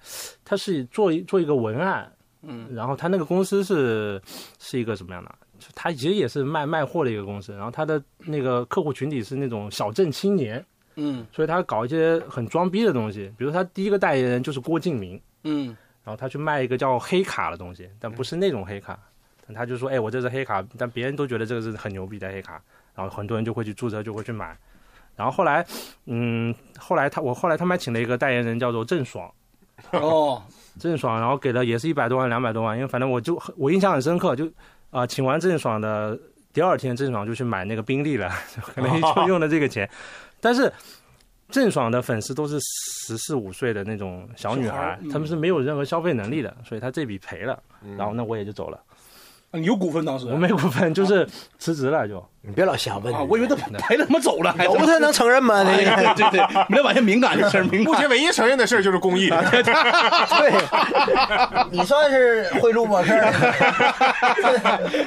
[0.44, 4.20] 他是做一做一个文案，嗯，然后他那个公司是
[4.58, 5.32] 是一个什么样的？
[5.62, 10.64] 就他其实也是卖卖货的一个公司，然后他的那个客户群体是那种小镇青年，
[10.96, 11.24] 嗯。
[11.32, 15.76] 所以他搞一些很装逼的东西，比如他第一个代言人就是郭敬明，嗯。
[16.02, 18.98] 然后他去卖一个叫黑卡的东西，但不是那种黑卡，
[19.46, 22.60] 但他就说，哎，我这是黑卡，但别人都觉得这个是很牛逼的黑卡，
[22.96, 24.56] 然后很多人就会去注册，就会去买。
[25.14, 25.64] 然后后来，
[26.06, 29.30] 嗯，后来他我后来他们还请了一个代言人叫做郑爽，
[29.92, 30.42] 哦，
[30.80, 34.50] 郑爽，然后给了也是一百多万两百多万，因为反正我就我印象很深刻，就
[34.92, 36.16] 啊、请完郑爽的
[36.52, 38.30] 第二天，郑爽就去买那个宾利了，
[38.72, 39.90] 可能就用了这个钱，
[40.40, 40.72] 但是。
[41.48, 47.62] 郑爽的粉丝都是十四五岁的那种小女孩他们是没有任何消费能力的，所以她这笔赔了。
[47.82, 48.82] 嗯然后那我也就走了。
[49.50, 50.24] 啊你有股份当时？
[50.28, 51.28] 我没股份，就是
[51.58, 52.26] 辞职了就。
[52.44, 55.62] 你别老瞎问啊，我以为他赔了他妈走了，还 有他能承认吗？
[55.64, 57.92] 哎那个对对对，没老板现敏感的事儿，敏感。
[57.92, 59.28] 目前唯一承认的事儿就是公益。
[59.30, 59.62] 对，
[61.70, 63.32] 你算是会录播客的，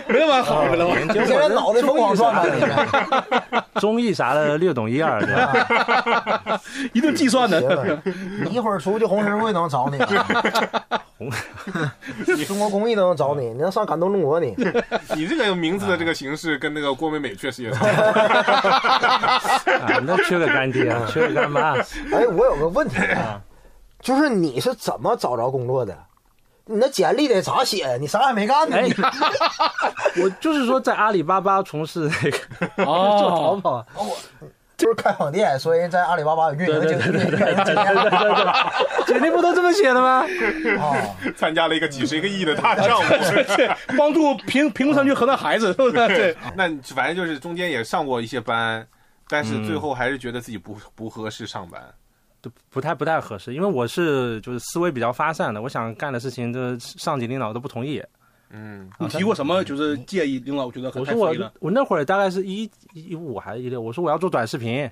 [0.07, 1.07] 没老板好，没老板。
[1.13, 3.65] 现在脑袋疯狂转吧？
[3.81, 6.61] 综艺啥的略懂一二，对吧？
[6.93, 7.99] 一顿计算你的。
[8.45, 9.97] 你一会儿出去红十字会都能找你，
[12.45, 14.55] 中国公益都能找你，你要上感动中国你？
[15.15, 17.85] 你这个名字的这个形式跟那个郭美美确实也 差。
[17.87, 21.73] 啊，那缺个干爹， 缺个干妈。
[22.13, 23.41] 哎，我有个问题啊，
[23.99, 25.97] 就是你是怎么找着工作的？
[26.67, 27.97] 你那简历得咋写？
[27.99, 28.77] 你啥也没干呢？
[28.77, 28.87] 哎
[30.21, 32.37] 我就是说，在阿里巴巴从事那个
[32.83, 33.85] 做淘哦，宝，
[34.77, 37.95] 就是开网店，所以在阿里巴巴有运营经运营经验
[39.05, 40.25] 简历不都这么写的吗？
[40.79, 40.93] 啊。
[41.35, 43.09] 参加了一个几十个亿的大项目。
[43.55, 46.07] 对，帮助贫贫困山区河南孩子，是不是？
[46.07, 48.85] 对，那反正就是中间也上过一些班，
[49.29, 51.81] 但是最后还是觉得自己不不合适上班。
[52.41, 58.03] 都不太不太合适，因为我是就是思维比较发散的，我想干的事情，这上级领导都不同意。
[58.57, 61.51] 嗯，你提过什么就是建议领导觉得很我说我？
[61.59, 64.89] 我那会儿大概是一一五还是一六，我说我要做短视频，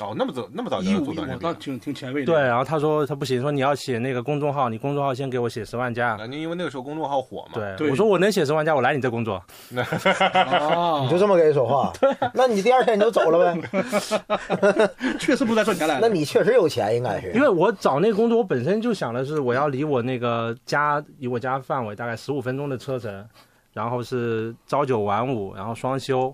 [0.00, 2.26] 哦，那么早那么早就做短视，频那挺挺前卫的。
[2.32, 6.16] 对，然后他说他不行，说你要写那个公众号，你公众号先给我写十万加。
[6.16, 7.52] 啊，你因为那个时候公众号火嘛。
[7.54, 9.42] 对，对我说我能写十万加，我来你这工作。
[9.74, 11.92] 哦 你，就这么跟人说话？
[12.32, 14.90] 那你第二天你就走了呗？
[15.18, 16.08] 确实不在赚钱来的。
[16.08, 17.32] 那你确实有钱，应该是。
[17.32, 23.26] 因为我找那个工作，我本身就想的是我要离我那个家，离我家范围大概十五分钟的车程，
[23.72, 26.32] 然后是朝九晚五，然后双休，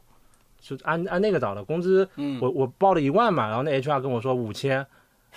[0.67, 1.63] 就按按那个找的。
[1.63, 4.87] 工资嗯，我我报了一万嘛，然后那 HR 跟我说五千，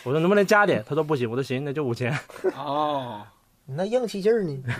[0.04, 0.82] 我说能不能加点？
[0.88, 2.18] 他说不行，我说行，那就五千。
[2.56, 3.22] 哦，
[3.66, 4.58] 你那硬气劲儿呢？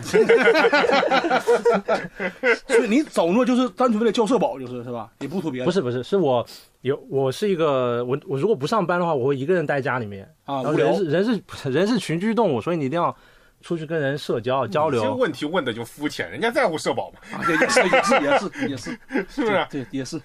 [2.66, 5.10] 所以你找工作就是单纯为了交社保，就是是吧？
[5.18, 5.66] 也不图别的。
[5.66, 6.46] 不是不是，是我
[6.80, 10.24] 有我是一个我我如果不上班的话，我会一个人待家里面。
[10.44, 13.14] 啊，然后人是人是人是群居动物，所以你一定要
[13.60, 15.02] 出去跟人社交交流。
[15.02, 17.18] 这个问题问的就肤浅，人家在乎社保吗？
[17.32, 19.66] 啊，对，也是也是也是也是， 是不是？
[19.70, 20.18] 对，也是。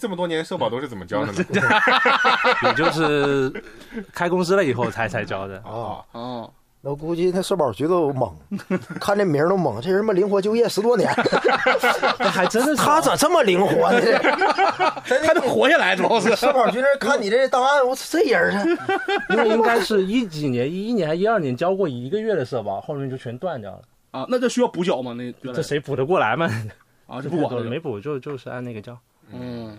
[0.00, 1.44] 这么多年社保都是怎么交的呢？
[2.64, 3.52] 也就是
[4.12, 5.56] 开公司了以后才才交的。
[5.58, 6.50] 啊，哦，
[6.80, 8.32] 那我估计那社保局都懵，
[8.98, 11.12] 看这名儿都懵，这人嘛灵活就业十多年，
[12.32, 14.00] 还真是 他咋这么灵活呢？
[15.04, 16.34] 还能活下来，主要是。
[16.34, 18.64] 社保局那看你这档案，我这人儿啊，
[19.30, 23.82] 因为应该是一几年，一一年还一二年交过一个月的社保，后面就全断掉了。
[24.12, 25.14] 啊，那这需要补缴吗？
[25.14, 26.48] 那这谁补得过来吗？
[27.06, 27.68] 啊，这不管了。
[27.68, 28.96] 没补就就是按那个交。
[29.32, 29.76] 嗯，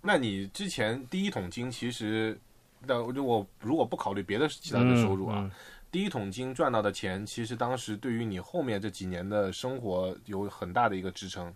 [0.00, 2.38] 那你之前第一桶金其实，
[2.86, 5.50] 那我就我如果不考虑别的其他的收入啊，嗯
[5.90, 11.54] 第一桶金赚到的钱，其实当时对于你后面这几年的生活有很大的一个支撑。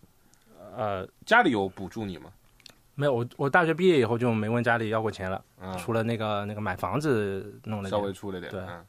[0.76, 2.30] 呃，家里有补助你吗？
[2.94, 8.60] 没有，我我大学毕业以后就没问家里要过钱了，嗯，除了那个那个买房子弄了稍微出了点，对。
[8.60, 8.84] 嗯，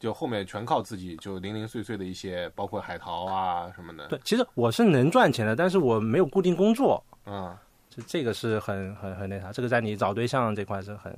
[0.00, 7.56] 就后面全靠自己，就零零碎碎的一些，包括海淘啊什么的，对，其实我是能赚钱的，但是我没有固定工作，嗯
[7.90, 11.16] 这这个是很很很那啥，这个在你找对象这块是很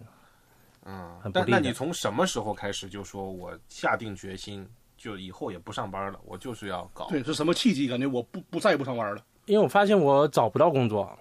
[0.84, 1.30] 嗯很。
[1.30, 7.06] 不利的但那你从什么时候开始就说我下定决心，就以后也不上班了，我就是要搞？
[7.08, 7.86] 对，是什么契机？
[7.86, 9.22] 感觉我不不再也不上班了。
[9.46, 11.16] 因为我发现我找不到工作，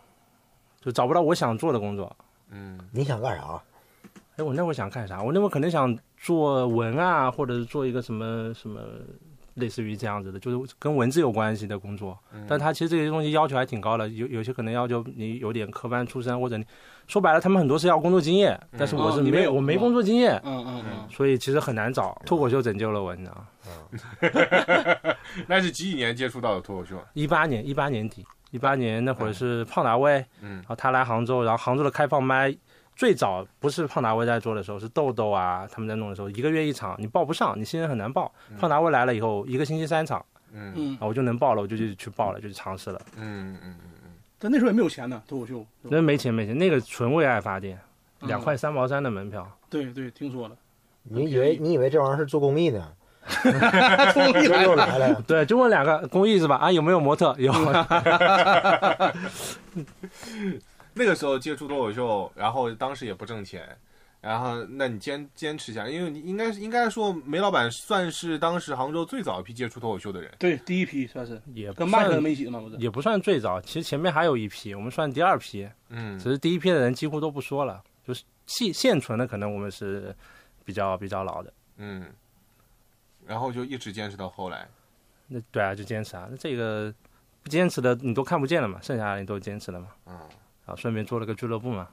[0.79, 2.15] 就找不到我想做的工作。
[2.49, 3.61] 嗯你想干啥？
[4.41, 5.21] 哎，我那会儿想干啥？
[5.21, 8.81] 我那会儿可能想做文啊，或者是做一个什么什么，
[9.53, 12.17] 类似于这样子的，就是跟文字有关系的工作。
[12.33, 16.65] 嗯但他其实这些东西要求还挺高的，有有些可能要求你有点科班出身，或者你
[17.07, 22.19] 说白了，他们很多是要工作经验，但是我是没有我没工作经验，嗯嗯嗯，所以其实很难找。
[22.25, 23.47] 脱口秀拯救了我，你知道吗？
[25.47, 26.95] 那是几几年接触到的脱口秀？
[27.13, 32.55] 一八年，一八年底，一八年那会儿是胖达威，嗯然后他来杭州，然后杭州的开放麦
[33.01, 38.31] 最早不是胖达威在做的时候，是豆豆啊他们在弄的时候，一个月一场，你报不上，你新人很难报。
[38.59, 43.01] 胖达威来了以后，一个星期三场，嗯嗯然，后我就能报了，我就去去报了，就去尝试了。
[43.17, 45.65] 嗯嗯嗯嗯但那时候也没有钱呢，脱口秀。
[45.81, 47.75] 那没钱没钱，那个纯为爱发电，
[48.19, 49.49] 嗯两块三毛三的门票。
[49.67, 50.55] 对对，听说了。
[51.01, 52.87] 你以为你以为这玩意儿是做公益呢？
[54.13, 54.63] 公益来了。
[54.63, 56.57] 又来了，对，就问两个公益是吧？
[56.57, 57.35] 啊，有没有模特？
[57.39, 57.51] 有。
[60.93, 63.77] 那个时候接触脱口秀，然后当时也不挣钱，
[64.19, 70.31] 然后那你坚坚持下来，因为你应该应该说梅老板算是当时杭州最早一批接触脱口秀的人。
[70.37, 72.77] 对，第一批算是也跟麦克他算们一起的嘛，不是？
[72.77, 80.15] 也不算最早，其实前面还有一批，我们算第二批，嗯只是第一批的人几乎都不说了，就是现现存的可能我们是
[80.65, 81.53] 比较比较老的。
[81.77, 82.05] 嗯，
[83.25, 84.67] 然后就一直坚持到后来。
[85.27, 86.27] 那对啊，就坚持啊。
[86.29, 86.93] 那这个
[87.41, 89.87] 不坚持的你都看不见了嘛，剩下的你都坚持了嘛。
[90.05, 90.19] 嗯，
[90.75, 91.87] 顺便做了个俱乐部嘛。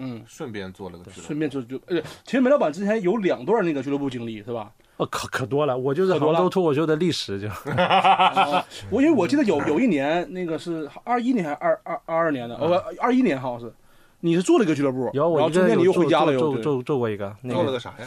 [0.00, 1.22] 嗯，顺便做了个俱乐部。
[1.22, 4.72] 顺便做就，呃，其实梅老板之前有两段那个俱乐部经历是吧？
[4.96, 7.48] 哦，可可多了，我就是杭州脱口秀的历史就。
[7.72, 13.74] 啊， 我因为我记得有有一年那个是二一年还是二二二二年的，哦，二一年好像是，
[14.20, 17.54] 你是做了一个俱乐部，有我然后中间你又回家了又，做做过一个，那个。
[17.54, 18.06] 做了个啥呀？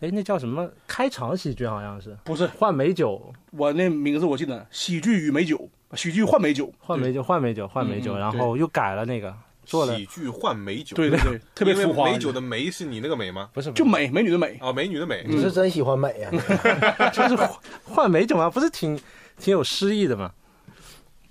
[0.00, 2.16] 哎，那叫什么开场喜剧好像是。
[2.22, 2.46] 不是。
[2.58, 9.34] 换美酒，我那名字我记得，喜剧与美酒，喜剧换美酒，换美酒，换美酒，换美酒，然后又改了那个
[9.68, 13.50] 做了喜剧换美酒，对对对， 特别浮夸，美酒的美是你那个美吗？
[13.52, 15.22] 不是就美美女的美，哦，美女的美。
[15.28, 16.30] 你是真喜欢美呀、
[17.12, 17.50] 就是换
[17.84, 18.98] 换美酒嘛，不是挺
[19.38, 20.32] 挺有诗意的吗？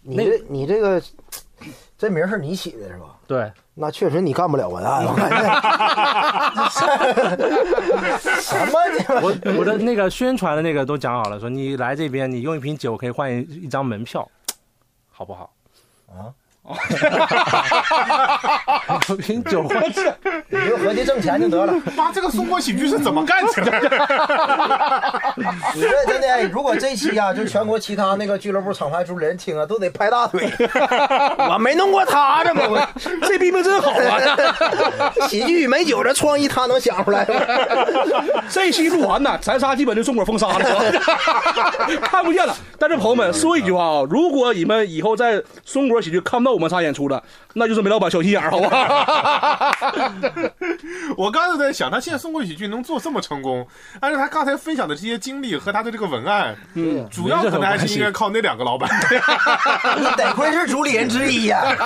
[0.03, 1.01] 你这你这个
[1.97, 3.17] 这名是你起的是吧？
[3.27, 5.37] 对，那确实你干不了文案，我感觉。
[8.39, 9.21] 什么的？
[9.21, 14.29] 我我的那个宣传的那个都讲好了，说你来这边，你用一瓶酒可以换一一张门票，
[15.11, 15.51] 好不好？
[16.07, 16.31] 啊？
[19.07, 19.81] 用瓶酒换，
[20.49, 21.73] 你就合计挣钱就得了。
[21.95, 23.89] 妈，这个中国喜剧是怎么干起来的？
[25.73, 30.51] 你这真的，如果这期啊，就全国其他那个俱乐部厂牌主理人听啊，都得拍大腿。
[31.49, 32.85] 我没弄过他这么，我
[33.21, 35.13] 这逼命真好啊！
[35.29, 37.35] 喜剧与美酒这创意他能想出来吗？
[38.49, 40.91] 这期录完呢，咱仨基本就中国封杀了，
[42.01, 42.53] 看不见了。
[42.77, 49.71] 但是朋友们说一句话啊，如果你们以后在中国喜剧看不到我们仨演出的，那就是煤老板小心眼儿，好吧？
[51.15, 53.67] 我刚才在想，他现在中国喜剧能做这么成功，
[53.99, 58.89] 按照他刚才分享的这些经历和他的这个文案，嗯，主要可能还是应该靠那两个老板。
[59.99, 61.77] 你得亏是主理人之一呀、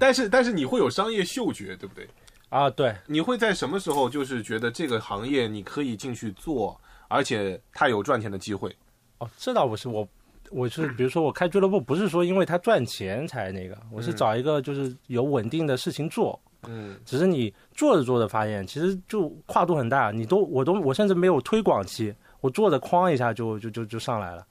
[0.00, 2.08] 但是，但是你会有商业嗅觉，对不对？
[2.48, 8.74] 啊，对，你会在什么时候就是觉得这个行业你可以进去做，而且它有赚钱的机会？
[9.18, 10.08] 哦，这倒不是我。
[10.50, 16.38] 我是比如说我开俱乐部，不是说因为他赚钱才那个，我是找一个就是有稳定的事情做。
[16.68, 24.44] 嗯，只是你做着做着发现，其实就跨度很大，你都我都我甚至没有推广期，我做着哐一下就就就就上来了，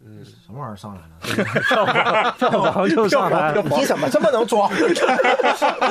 [0.00, 2.32] 什么玩意儿上来了？
[2.38, 3.62] 票房就上来了。
[3.76, 4.70] 你怎么这么能装？
[4.72, 4.94] 你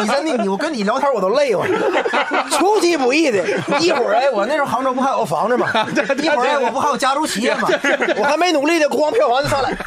[0.08, 1.68] 真的，你我跟你聊天我都累我，
[2.50, 3.46] 出其不意的。
[3.80, 5.68] 一会儿哎，我那时候杭州不还有个房子吗？
[6.18, 7.68] 一会儿哎，我不还有家族企业吗？
[8.18, 9.78] 我还没努力的，光票房就上来。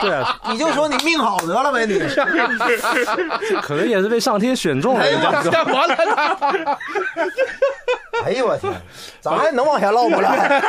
[0.00, 1.98] 对啊，你就说你命好得了呗，你。
[3.62, 5.04] 可能也是被上天选中了。
[5.04, 6.78] 了，
[8.22, 8.72] 哎呦我天，
[9.20, 10.60] 咱还能往下唠不来？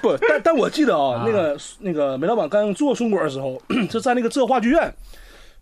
[0.00, 3.60] 不，但但我记得啊，那个那个梅老板刚做松果的时候，
[3.90, 4.92] 是在那个浙话剧院。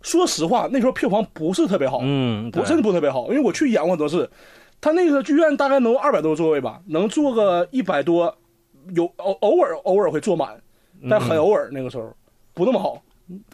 [0.01, 4.29] 说实话，那时候票房不是特别好，嗯，对不真的不是特别好，因为我去演过很多次。
[4.79, 8.33] 他那个剧院大概能二百多个座位吧，能坐个一百多，
[8.95, 10.57] 有偶偶尔偶尔会坐满，
[11.09, 12.15] 但很偶尔那个时候
[12.53, 13.01] 不那么好。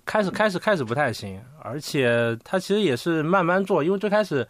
[0.06, 4.48] 开始开始开始不太行，而且他其实也是慢慢做，因为最开始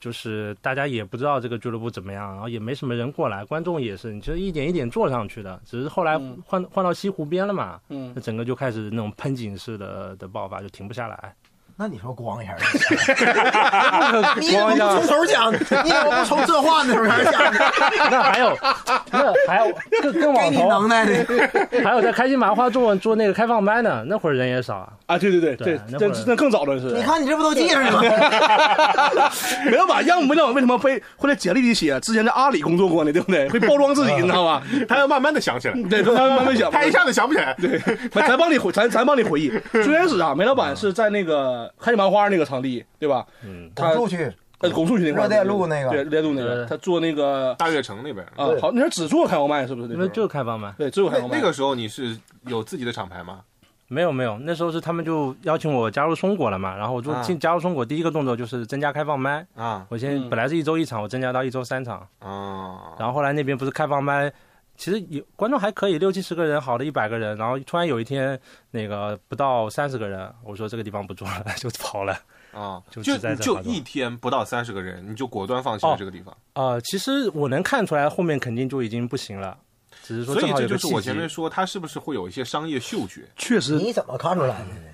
[0.00, 5.60] 就是大家也不知道这个俱乐部怎么样，然后也没什么人过来，观众也是，你就一点一点做上去的。
[5.64, 11.34] 只是后来嗯换、换到西湖边了嘛，嗯那整个就开始那种喷井式的的爆发，就停不下来。
[11.76, 12.54] 那你说光一下，
[14.14, 15.52] 光你怎么不从头讲？
[15.52, 17.58] 你怎么不从这话那时候开始讲呢？
[18.12, 18.56] 那还有，
[19.10, 21.26] 那还有更更给你往头，能耐的。
[21.82, 24.88] 还有在开心麻花做做那个开放班呢，那会儿人也少啊。
[25.06, 26.86] 啊，对对对对那会儿这这更早了是。
[26.94, 28.00] 你看你这不都记着了吗？
[29.64, 33.12] 煤老板，让煤老板为什么会会在简历里写之前在阿里工作过呢？
[33.12, 33.48] 对不对？
[33.48, 34.62] 会包装自己，你知道吧？
[34.88, 36.70] 他要慢慢的想起来，对，慢慢慢慢想。
[36.70, 37.52] 他一下子想不起来。
[37.60, 37.80] 对，
[38.12, 39.52] 咱咱帮你回，咱咱帮你回忆。
[39.72, 43.26] 最开始啊，梅老板是在那个开心麻花那个场地，对吧？
[43.44, 45.90] 嗯，他拱墅区，呃拱墅区那块儿，热带路那个。
[45.90, 49.88] 对，热带路那个，他做那个大悦城那边，啊，好，那时候只做开放麦是不是？
[49.96, 51.36] 那就是开放麦，对，只有开放麦。
[51.36, 53.40] 那个时候你是有自己的厂牌吗？
[53.88, 57.22] 没有没有，那时候是他们就邀请我加入松果了嘛，然后我就啊。
[57.22, 59.46] 进加入松果，第一个动作就是增加开放麦。
[59.54, 59.86] 啊。
[59.90, 60.30] 我先嗯。
[60.30, 64.32] 本来是一周一场，我增加到一周三场，啊，然后后来那边不是开放麦，
[64.76, 68.38] 其实有观众还可以，六七十个人，好的一百个人，然后突然有一天
[68.70, 72.18] 那个不到三十个人，我说这个地方不做了， 就跑了。
[72.52, 76.36] 啊，就就就一天不到三十个人，你就果断放弃了哦这个地方。
[76.52, 79.58] 呃，其实我能看出来后面肯定就已经不行了，
[80.04, 81.28] 只是说所以正好就是我前面。
[81.28, 83.22] 说，他是不是会有一些商业嗅觉？
[83.36, 84.93] 确实，你怎么看出来的呢？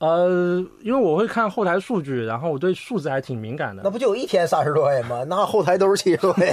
[0.00, 3.90] 呃，因为我会看后台数据，然后我对数字还挺敏感的那。
[3.90, 5.22] 不就有一天三十多个人吗？
[5.28, 6.50] 那后台都是七十多位，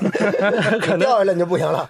[0.82, 1.90] 可能 掉下来你就不行了。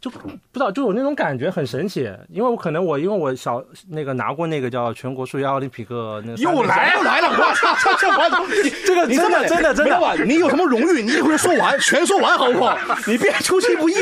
[0.00, 0.18] 就不
[0.54, 7.76] 知道，就有那种感觉很神奇，因为我可能我因为我小那个拿过那个叫全国数学奥林匹克那个又来又来了， 我操！
[7.78, 8.46] 这这我
[8.86, 11.02] 这个你这么真的真的真的你有什么荣誉？
[11.02, 12.78] 你一会儿说完，全说完好不好？
[13.06, 13.94] 你别出其不意，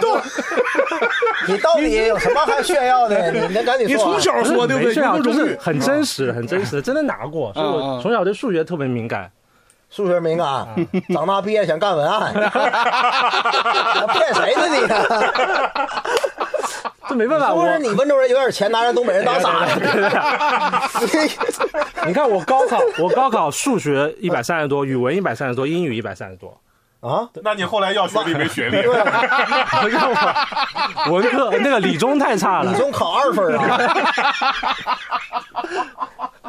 [0.00, 0.16] 都
[1.52, 3.30] 你到底有什么还炫耀的？
[3.32, 4.02] 你那赶紧说你。
[4.02, 4.88] 从小说对不对？
[4.88, 5.36] 没事啊，有荣誉。
[5.36, 9.30] 就是很真实，很真实，真的拿过，所以嗯我嗯从小对数学特别敏感。
[9.90, 10.66] 数学敏感，
[11.12, 12.32] 长大毕业想干文案，
[14.12, 14.80] 骗谁呢你？
[17.08, 19.80] 这没办法，我是不是你温州人有点钱，拿人东北人当傻子？
[22.06, 26.58] 你看我高考，我高考数学一百三十多，语文一百三十多，英语一百三十多。
[27.04, 28.78] 啊，那你后来要学历没学历？
[28.88, 28.94] 我
[29.90, 30.08] 看
[31.10, 33.78] 我文科那个理综太差了理，综考二分啊。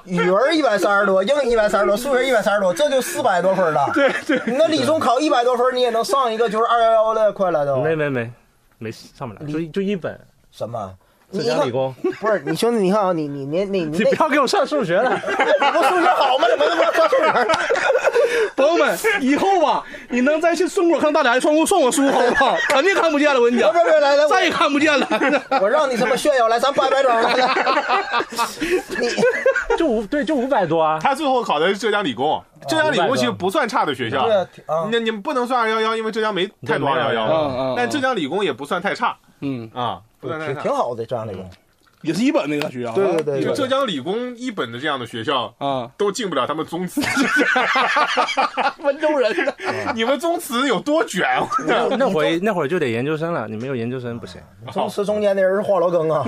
[0.06, 3.89] 语文一百三十多，英语一百三十多，数学一百三十多，这就四百多分了。
[3.93, 7.82] 对对，你那理综考一百多分，你也能上一个就是二幺幺的，快了都。
[7.82, 8.32] 没没没
[8.78, 10.18] 没上不来，就就一本。
[10.51, 10.93] 什么？
[11.36, 15.11] 浙江理工， 不是你兄弟，你看啊，你你你你你你不要给我算数学了。
[15.15, 16.47] 你不数学好吗？
[16.49, 17.47] 怎么他妈算数学？
[18.55, 22.55] 朋友们，以后吧，你能再去中国看大俩算我算我书好不好？
[22.69, 25.07] 肯定看不见了，我跟你讲不，是不是，来来，再也看不见了。
[25.61, 27.47] 我让你这么炫耀，来，咱掰掰庄来来。
[29.69, 30.99] 你就五对，就五百多啊。
[31.01, 34.36] 他最后考的是浙江理工，浙江理工其实不算差的学校对。
[34.36, 40.71] 啊啊，那你们不能算二幺幺，因为浙江没太多二幺幺但浙江理工也不算太差嗯，啊，挺挺。
[40.71, 41.49] 好的，这样的人。
[42.01, 42.93] 也是一本那个学校。
[42.93, 47.01] 对对对对就浙江理工一本的这样的学校，啊，都进不了他们宗祠。
[48.84, 49.34] 温州人。
[49.95, 51.26] 你们宗祠有多卷？
[51.65, 54.39] 那那会那会儿就得研究生了，你没有研究生不行。
[54.71, 56.23] 宗祠中间那人是华罗庚啊。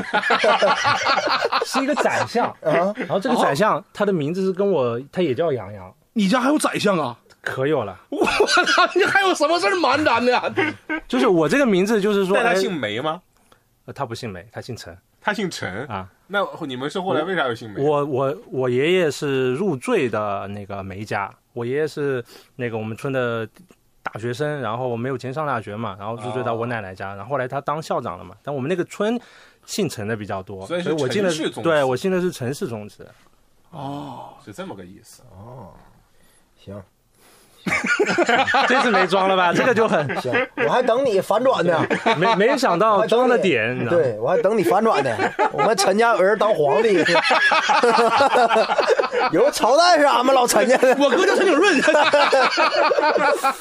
[1.63, 7.15] 是一个宰相，啊，然后这个宰相他的名字是跟我，他也叫杨洋，你家还有宰相啊？
[7.39, 7.95] 可有了。
[8.09, 8.63] 我操，
[8.95, 10.43] 你还有什么事儿瞒咱的呀？
[11.07, 13.21] 就是我这个名字，就是说，他姓梅吗？
[13.87, 15.85] 呃他不姓梅，他姓陈他姓陈。
[15.87, 16.07] 啊。
[16.27, 17.81] 那你们是后来为啥又姓梅？
[17.81, 22.23] 我我我爷爷是入赘的那个梅家，我爷爷是
[22.57, 23.47] 那个我们村的
[24.03, 28.35] 大学生，然后没有钱上大学嘛，然后入赘到我奶奶家，然后后来他当校长了嘛。
[28.43, 29.17] 但我们那个村
[29.65, 31.31] 姓陈的比较多，所以是我姓的
[31.63, 33.09] 对我姓的是陈氏宗祠。
[33.71, 35.73] 哦，是这么个意思哦。
[36.57, 36.83] 行
[38.67, 39.51] 这次没装了吧？
[39.55, 40.31] 这个就很行，
[40.65, 41.85] 我还等你反转呢。
[42.17, 43.97] 没没想到装的点，你知道吗？
[44.03, 45.09] 对我还等你反转呢。
[45.51, 47.03] 我们陈家有人当皇帝，
[49.31, 51.79] 有个朝代是俺们老陈家的我哥叫陈景润，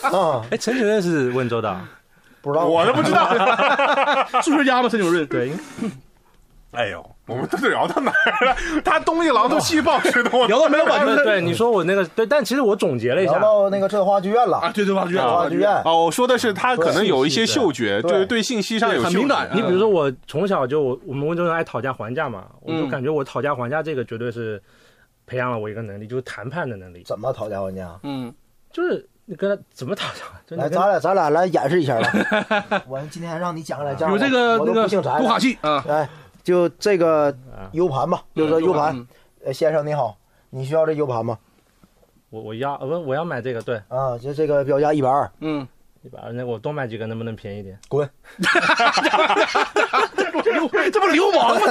[0.03, 1.77] 啊，哎，陈景润是温州的，
[2.43, 3.29] 不知道我都不知道。
[4.43, 4.89] 数学家吗？
[4.89, 5.27] 陈景润。
[5.27, 5.53] 对，
[6.73, 8.57] 哎呦，我们都聊到哪儿了？
[8.85, 15.05] 他东一榔头西一棒吃多聊到梅老板就是对对，你说我那个对，但其实我总结了一聊下，到那个浙话剧院啊，了，对对吧？
[15.05, 19.51] 对话剧院哦，我说的是他可能有一些嗅觉，对就是对信息上有敏感。
[19.53, 24.63] 你比如说我从小就我我们温州人爱讨价还价嘛，我就嗯感觉我讨价还价这个绝对是
[25.27, 27.99] 培养了我一个能力，就是谈判的能力，怎么讨价还价？
[28.05, 28.33] 嗯，
[28.73, 32.83] 就是你跟他怎么讨价，来，咱俩咱俩来演示一下吧。
[32.87, 36.09] 我今天让你讲来，这样有这个我那个都不姓柴了读卡器啊，哎，
[36.47, 37.67] 就这个啊。
[37.73, 39.07] U 盘吧，就是说 U 盘嗯。
[39.47, 40.17] 呃，先生你好，
[40.49, 41.37] 你需要这 U 盘吗？
[42.31, 45.67] 我我要我要买这个，对，啊，就这个标价一百二，嗯，
[46.07, 47.77] 一百二，那我多买几个能不能便宜点？
[47.89, 48.09] 滚！
[50.93, 51.67] 这不流氓吗？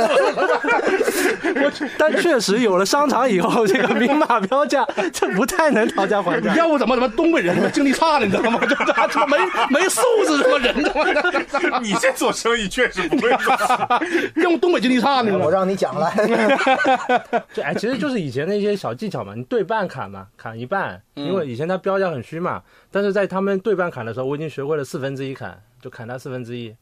[1.97, 6.53] 但确实有了商场以后，这个明码标价，这不太能讨价还价。
[6.53, 8.25] 要不怎么怎么东北人他妈精力差呢？
[8.25, 8.59] 你知道吗？
[8.67, 9.37] 这这他妈没
[9.69, 10.83] 没素质，他妈人
[11.49, 13.55] 他妈 你这做生意确实不会做。
[14.43, 15.37] 用东北精力差呢？
[15.37, 16.13] 我让你讲来。
[17.53, 22.61] 就哎，其实就是以前那些小技巧嘛，你对半砍嘛，砍一半，嗯因为以前它标价很虚嘛。
[22.95, 26.73] 但是在他们对半砍的时候，我已经学会了四分之一砍，就砍他四分之一。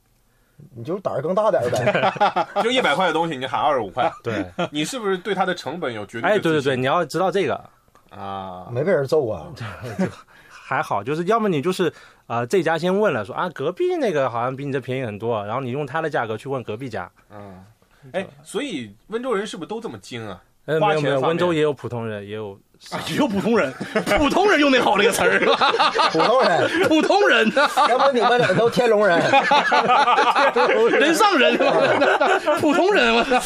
[0.75, 2.47] 你就胆儿更大点儿呗。
[2.61, 7.59] 就一百块的东西，你喊二十五块，对，你是不是对它的成本有绝对哎，对对对，你要知道这个
[8.11, 8.67] 啊？
[8.71, 9.47] 没被人揍啊？
[10.47, 11.87] 还好，就是要么你就是
[12.27, 17.11] 啊、呃这家先问了，说啊隔壁那个好像比你这便宜很多，然后你用他的价格去问隔壁家。
[17.31, 17.65] 嗯，
[18.11, 20.43] 哎，所以温州人是不是都这么精啊？
[20.65, 22.57] 呃，没有没有，温州也有普通人，也有
[23.05, 23.73] 只有普通人，
[24.19, 25.39] 普通人用那好这个词儿，
[26.11, 29.19] 普通人，普通人呐，要不你们怎么都天龙人？
[30.91, 31.57] 人上人，
[32.59, 33.39] 普通人， 我操！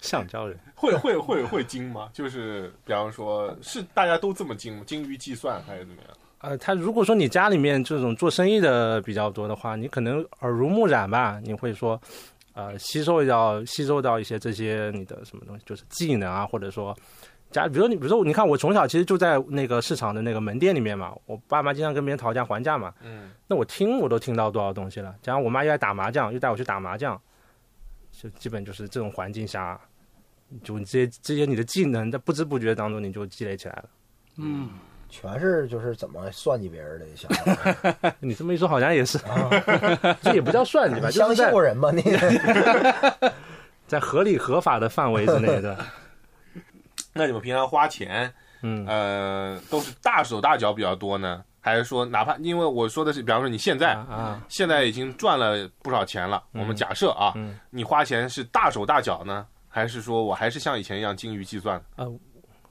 [0.00, 0.58] 橡胶人。
[0.74, 2.08] 会会会会精吗？
[2.12, 4.82] 就是比方说，是大家都这么精？
[4.84, 6.16] 精于计算还是怎么样？
[6.40, 11.98] 呃，他如果说你家里面这种做生意的比较多的话，你可能耳濡目染吧，你会说，
[12.54, 16.94] 呃，吸收到吸收到一些这些你的什么东西，就是技能啊，或者说
[17.62, 25.14] 家，比如说你，比如说你看，我从小其实就在那个市场的那个门店里面嘛，我爸妈经常跟别人讨价还价嘛，嗯，那我听我都听到多少东西了。
[25.22, 27.20] 加上我妈又爱打麻将，又带我去打麻将，
[28.10, 29.80] 就基本就是这种环境下，
[30.62, 33.84] 就你这些这些你的技能在不知不觉当中你就积累起来了。
[34.38, 34.70] 嗯，
[35.08, 39.16] 全是就是怎么算计别人的想法， 你这么一说，好像也是，
[40.20, 41.90] 这也不叫算计吧，就相信过人嘛？
[41.94, 42.02] 你
[43.86, 45.78] 在合理合法的范围之内的。
[47.14, 61.80] 那你们平常花钱，嗯呃，都是大手大脚比较多呢，还是说哪怕因为我说的是，比方说你现在啊啊，现在已经赚了不少钱了，我们假设啊，嗯你花钱是大手大脚呢，还是说我还是像以前一样精于计算？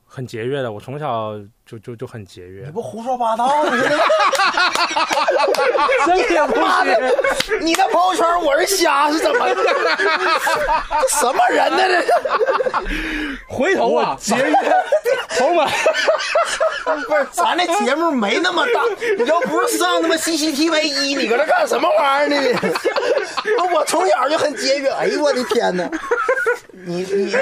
[0.06, 1.34] 很节约的，我从小
[1.66, 3.72] 就就就很节约你，不胡说八道，吗
[6.06, 6.54] 这真也不
[7.42, 9.48] 是，你的朋友圈我是瞎是怎么？
[9.56, 9.64] 这
[11.18, 11.78] 什么人呢？
[11.80, 14.52] 这是回头啊，节约，
[15.38, 15.68] 朋友们，
[17.08, 18.82] 不是咱这节目没那么大，
[19.18, 22.60] 你要不是上他妈 CCTV 一，你搁这干什么玩意儿呢？
[23.46, 25.90] 你我从小就很节约，哎呦我的天哪！
[26.86, 27.34] 你你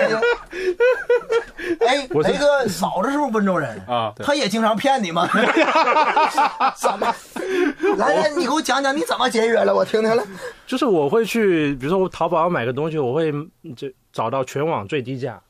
[1.80, 5.28] 哎，我是雷哥嫂子是不是温州人啊他也经常骗你吗？
[6.78, 7.16] 怎么？
[7.98, 10.24] 来来，你给我讲讲你怎么节约了，我听听来。
[10.68, 13.32] 就是我会去，比如说我淘宝要买个东西，我会
[13.76, 15.42] 就找到全网最低价。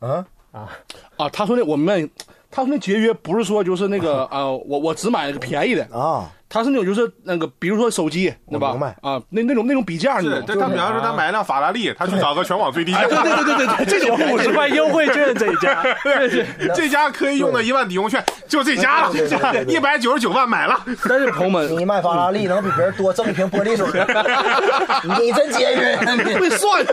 [0.00, 0.70] 啊，啊
[1.16, 2.10] 啊，他说的我们，
[2.50, 8.68] 他说那节约不是说就是那个 啊，我我只买那个便宜的，啊，他是那种就是那个，比如说手机，对吧？
[9.02, 15.84] 啊，那那种那种比价那是，他比方说他买一辆法拉利，他去找个全网最低价，对对对对对， 这种五十块优惠券这一家，
[16.74, 19.12] 这家可以用的一万抵用券就这家了。
[19.12, 20.80] 对对对对，对一百九十九万买了。
[21.06, 25.98] 但是朋友们你卖法拉利能比别人多挣一瓶玻璃水儿，你真节约。
[26.38, 26.84] 会算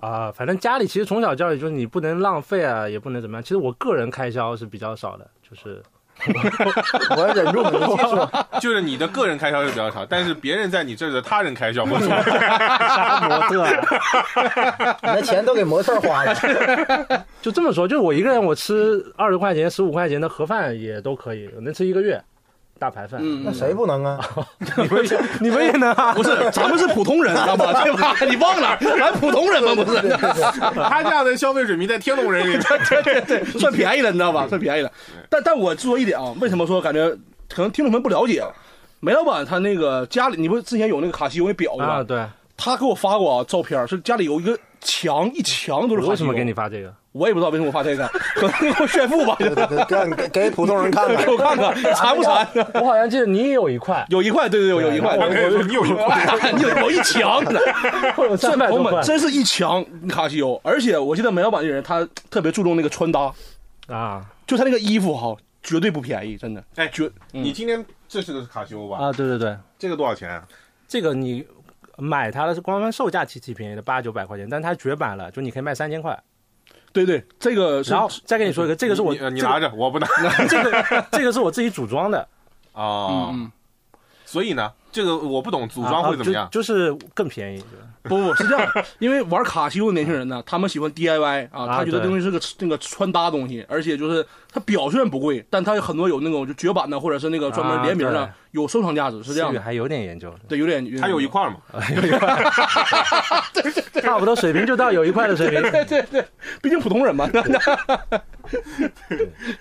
[0.00, 3.42] 啊，啊，反正家里其实从小教育就是你不能浪费啊，也不能怎么样。
[3.42, 5.82] 其实我个人开销是比较少的，就是
[7.16, 8.28] 我忍住没继说。
[8.60, 12.06] 就是你的个人开销是比较少，但是别人在你这儿的他人开销不多。
[12.08, 14.98] 杀模特啊。
[15.02, 16.34] 你的钱都给模特花了，
[17.40, 22.20] 就这么说，就是我一个人，我吃二十块钱、十五块钱的盒饭也都可以，我能吃一个月，
[22.78, 23.20] 大排饭。
[23.22, 24.18] 嗯那谁不能啊？
[24.76, 26.12] 你们也 你们也能啊？
[26.14, 27.72] 不是，咱们是普通人， 知道吗？
[27.82, 28.14] 对吧？
[28.28, 29.74] 你忘了，咱普通人吗？
[29.74, 30.00] 不是，
[30.74, 32.60] 他这样的消费水平在天龙人里面，
[33.58, 34.46] 算便宜了，你知道吧？
[34.48, 34.90] 算便宜了。
[35.28, 37.10] 但但我说一点啊，为什么说感觉
[37.48, 38.42] 可能听众们不了解？
[39.00, 41.94] 梅老板他那个家里，你不是之前有那个卡西欧那表对吧？
[41.94, 42.24] 啊，对，
[42.56, 46.10] 他给我发过啊照片，是家里有一个墙一墙都是卡西欧。
[46.10, 46.52] 为什么给你？
[46.52, 46.92] 发这个？
[47.12, 49.34] 我也不知道为什么我发这个，可能给我炫富吧。
[49.38, 51.32] 给给给给普通人看看给。
[51.32, 52.46] 我看看馋不馋？
[52.74, 57.42] 我好像记得你也有一块，有一块，对对对，有一块，你有一块，你有我一墙
[58.36, 63.32] 三百多块真是一墙卡西欧，而且我记得梅老板这人，他特别注重那个穿搭，
[63.88, 66.62] 啊就他那个衣服哈，绝对不便宜，真的。
[66.76, 68.98] 哎，绝你今天这是个卡西欧吧？
[68.98, 69.12] 啊！
[69.12, 70.42] 对对对，这个多少钱啊？
[70.86, 71.46] 这个你
[71.96, 76.18] 买它的是官方售价其实挺便宜的，八九百块钱，但它绝版了，就你可以卖三千块。
[76.92, 80.06] 对对，这个是然后再跟你说一个，这个是我你拿着，我不拿
[80.48, 82.26] 这个这个是我自己组装的，
[82.72, 83.30] 啊。
[83.32, 83.50] 嗯，
[84.24, 86.48] 所以呢，这个我不懂组装会怎么样啊？
[86.50, 87.62] 就就是更便宜。
[88.02, 88.66] 不不是这样，
[88.98, 99.60] 因为玩卡西欧的年轻人呢，他们喜欢 DIY 啊，啊他觉得这东西是个那个穿搭东西，而且就是它表虽然不贵，但它有很多有那种就绝版的或者是那个专门联名的啊，有收藏价值，是这样的。
[99.60, 101.56] 还有点研究，对，有点它有一，块嘛？
[104.00, 105.60] 差不多水平就到有一块的水平。
[105.62, 106.24] 对对对，
[106.62, 107.28] 毕竟普通人嘛。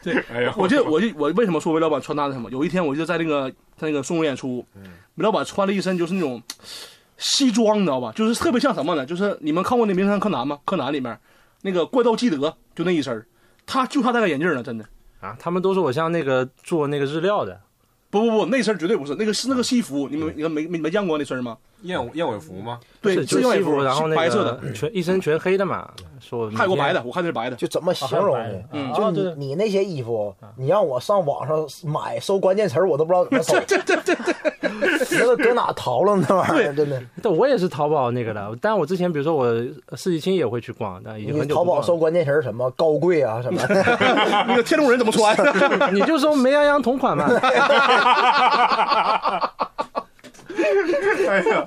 [0.02, 2.50] 对哎呀，我记得，我就我为什么说韦老板穿搭是什么？
[2.52, 4.66] 有一天我就在那个他那个送我演出，
[5.16, 6.42] 韦老板穿了一身就是那种
[7.18, 8.12] 西装，你知道吧？
[8.16, 9.06] 就是特别像什么呢？
[9.06, 10.60] 就是你们看过那《名侦探柯南》吗？
[10.66, 11.20] 柯南里面
[11.64, 13.26] 那个怪盗基德就那一身儿
[13.66, 14.86] 他就差戴个眼镜呢，真的。
[15.20, 17.60] 啊，他们都说我像那个做那个日料的，
[18.10, 21.58] 不不不，那身儿绝对不是，那个是那个西服，你们你们没没没见过那身儿吗？
[21.84, 22.80] 燕尾燕尾服吗？
[23.02, 25.88] 对，是就燕尾服，然后那白色的，个全一身全黑的嘛，
[26.20, 27.56] 说还有个白的，我看那是白的。
[27.56, 28.46] 就怎么形容呢？
[28.74, 33.54] 嗯就你你那些衣服，你让我上网上买搜关键词儿，我都不知道怎么搜。
[33.68, 36.74] 对对对对，那个搁哪淘了那玩意儿？
[36.74, 39.46] 真的，对，我也是淘宝那个的，但我之前比如说我
[39.96, 43.68] 四季青也会去逛，但已经很淘宝搜关键词儿什么高贵啊什么的，
[44.48, 45.36] 那个天龙人怎么穿？
[45.94, 47.30] 你就说梅羊羊同款嘛，
[51.30, 51.66] 哎呀，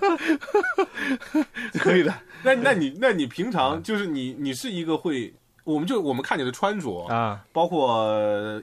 [1.80, 2.12] 可以的。
[2.42, 5.32] 那那你那你平常就是你你是一个会，
[5.70, 8.10] 我们就我们看你的穿着，啊，包括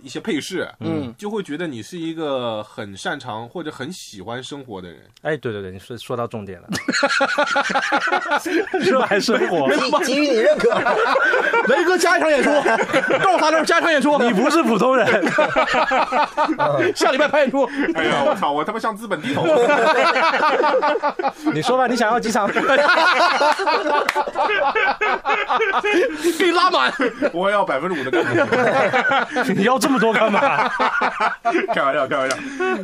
[0.03, 4.99] 一些配饰，嗯，就会觉得你是一个很擅长或者很喜欢生活的人。
[5.21, 6.67] 哎，对对对，你说说到重点了，
[8.79, 10.69] 热爱生活，给给予你认可。
[11.67, 12.49] 雷哥加一场演出，
[13.23, 15.07] 告诉他这儿加一场演出，你不是普通人，
[16.95, 17.69] 下礼拜排演出。
[17.95, 19.43] 哎呀，我操，我他妈向资本低头。
[21.53, 22.47] 你说吧，你想要几场？
[26.37, 26.93] 给你拉满。
[27.33, 29.53] 我要百分之五的干股。
[29.53, 30.69] 你要这么多干嘛？
[31.73, 32.37] 开玩笑，开玩笑，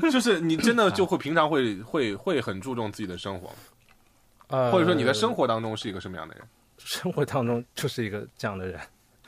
[0.09, 3.49] 就是你真的就会平常会会会很注重自己的生活，
[4.47, 6.43] 呃或者说你在生活当中是一个什么样的人？
[6.77, 8.79] 生活当中就是一个这样的人。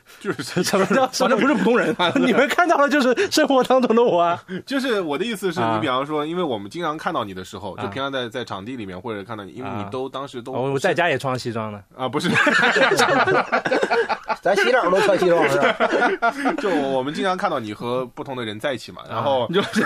[0.22, 4.42] 就是什么叫反正不是普通人， 你们看到的就是生活当中的我啊。
[4.66, 11.84] 就是我的意思是啊你比方说，因为我们经常看到你的时候，就啊平常在在场地里面或者看到你，因为你啊都当时都我我在家也穿西装的。
[11.98, 12.30] 啊不是，
[14.42, 15.76] 咱洗澡都穿西装是吧？
[16.62, 19.82] 就我们经常看到你和不同的人在一起嘛，然后就是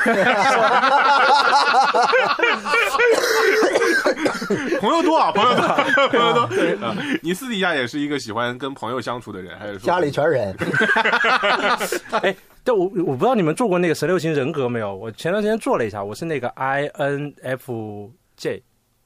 [4.82, 5.62] 朋友多啊，朋友多，
[6.10, 6.42] 朋友多。
[6.86, 10.56] 啊你私底下也是一个喜欢跟朋友相处的人，还是说家里全人，
[12.22, 14.96] 哎，但我我不知道你们做过那个十六型人格没有？
[14.96, 18.10] 我前段时间做了一下，我是那个 INFJ。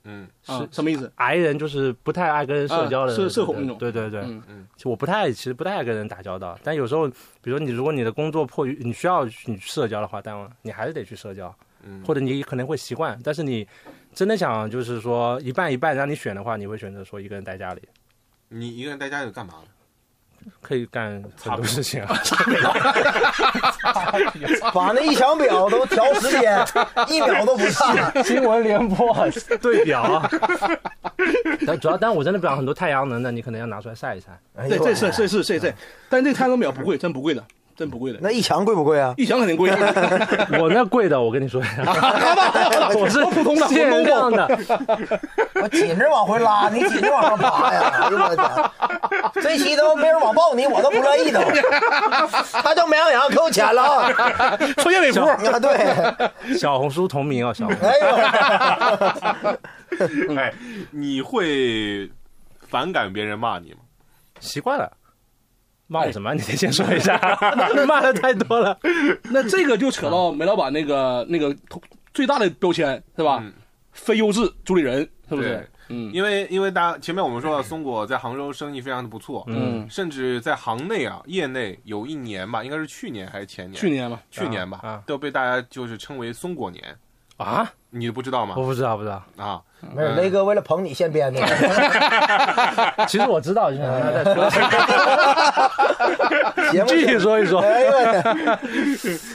[0.05, 6.59] 嗯啊，什么意思？I 人就是不太爱跟人社交的，啊社社恐那种对对对，嗯嗯我不太，其实不太爱跟人打交道。
[6.61, 7.07] 但有时候，
[7.41, 13.17] 比如说你，如果你的工作迫于你需要你去社交的话，但你还是得去社交，嗯，或者你可能会习惯。
[13.23, 13.65] 但是你
[14.13, 17.81] 真的想就是说一半一半让你选的话，你会选择说一个人待家里，
[18.49, 19.69] 你一个人待家里干嘛呢？
[20.61, 22.13] 可以干很多事情啊。
[24.73, 26.65] 把那一墙表都调时间，
[27.09, 28.11] 一秒都不差。
[28.23, 29.13] 新闻联播。
[29.61, 30.29] 对表啊，
[31.65, 34.27] 但主要，但我真的表很多太阳能的，你可能要拿出来晒一晒。
[34.67, 35.73] 对，这是这是这这，
[36.09, 37.43] 但这太阳能表不贵，真不贵的，
[37.75, 38.19] 真不贵的。
[38.21, 39.13] 那一墙贵不贵啊？
[39.17, 39.71] 一墙肯定贵，
[40.59, 41.83] 我那贵的，我跟你说一下，
[42.95, 44.47] 我是普通的限量的，
[45.61, 47.91] 我紧着往回拉，你紧着往上爬呀！
[48.03, 51.39] 哎呦我的天，这期都没人网暴你，我都不乐意都。
[52.51, 54.11] 他叫美羊羊，给我钱了啊！
[54.77, 57.81] 穿燕尾服，啊，对， 小红书同名啊，小红书。
[57.85, 57.93] 哎
[60.29, 60.53] 呦，哎，
[60.91, 62.09] 你会
[62.69, 63.77] 反感别人骂你吗？
[64.39, 64.91] 习惯了。
[65.87, 66.33] 骂我什么？
[66.33, 67.19] 你得先说一下，
[67.87, 68.77] 骂的太多了。
[69.31, 71.55] 那这个就扯到梅老板那个那个
[72.13, 73.53] 最大的标签是吧嗯？
[73.91, 75.69] 非优质主理人是不对是？
[75.89, 83.79] 嗯因为因为大家前面我们说了，松果在杭州生意非常的不错，嗯，甚至在行内啊，业内有一年吧，应该是去年还是前年？
[83.79, 86.83] 去年吧，去年吧，都被大家就是称为松果年，
[87.37, 88.63] 啊，你不知道吗我？
[88.63, 89.21] 不知道，不知道。
[89.37, 89.61] 啊，
[89.95, 91.39] 没有，雷哥为了捧你现编的。
[93.07, 94.49] 其实我知道，就想让他再 说。
[96.71, 97.63] 节目具体说一说。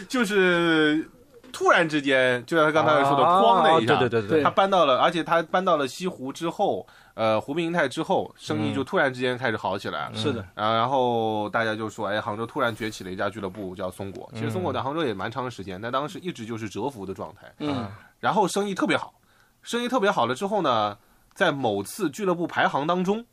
[0.08, 1.08] 就是
[1.52, 6.84] 突然之间，就像他刚才说的，哐的一下，啊对对对对他搬到了，而且他搬到了西湖之后，
[7.14, 10.16] 呃，湖滨银泰之后，生意就突然之间开始好起来了。
[10.16, 14.28] 是的，啊，然后大家就说，哎，杭州突然崛起了一家俱乐部叫松果。
[14.34, 17.52] 其实松果在杭州也蛮长时间，但当时一直就是蛰伏的状态。
[17.58, 17.86] 嗯，
[18.20, 19.14] 然后生意特别好，
[19.62, 20.98] 生意特别好了之后呢，
[21.34, 23.24] 在某次俱乐部排行当中，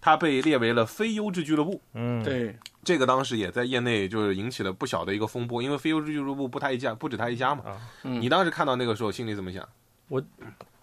[0.00, 1.80] 他被列为了非优质俱乐部。
[1.94, 7.64] 嗯，对，这个当时也在业内就是引起了不小的一个风波，因为非优质俱乐部不他一家，不止他一家嘛。
[8.02, 9.68] 嗯你当时看到那个时候心里怎么想？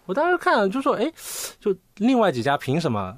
[0.06, 1.10] 我当时看就说，哎，
[1.58, 3.16] 就另外几家凭什么？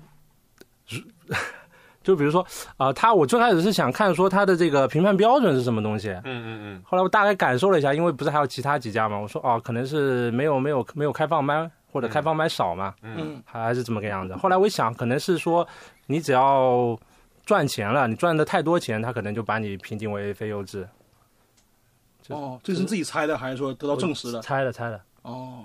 [2.07, 2.47] 就比如说
[2.77, 14.37] 啊、他我最开始是想看说他的这个评判标准是什么东西，嗯嗯嗯后来我大概感受了一下，因为不是还有其他几家嘛，我说哦，可能是没有没有没有开放麦或者开放麦少嘛，嗯嗯，还是怎么个样子。
[14.37, 15.67] 后来我一想，可能是说
[16.07, 16.97] 你只要
[17.45, 20.87] 赚钱了，你赚的太多钱，他可能就把你评定为非优质。
[22.29, 24.41] 哦，这是自己猜的还是说得到证实的？
[24.41, 25.01] 猜的猜的。
[25.23, 25.65] 哦，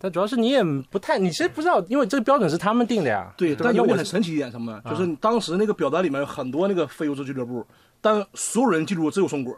[0.00, 3.32] 但主要是你也不太，你其实不知道，因为这个标准是他们定的呀。
[3.36, 4.90] 对，但有一点很神奇一点什么呢？
[4.90, 7.66] 就是当时那个表单里面有很多那个非优质俱乐部，
[8.00, 9.54] 但所有人记住只有松果。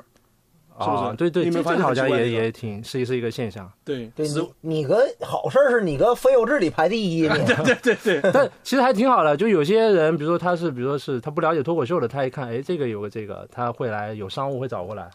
[0.80, 3.70] 是不是啊对对，这你没发现好像也也挺是是一个现象。
[3.84, 7.36] 对，对只你你个好事儿是你个非优质里排第一呢。
[7.62, 15.10] 对 对对， 但其实还挺好的，就有些人，比如说他是，比如说是他不了解脱口秀的，他一看，哎，这个有个这个，他会来有商务会找过来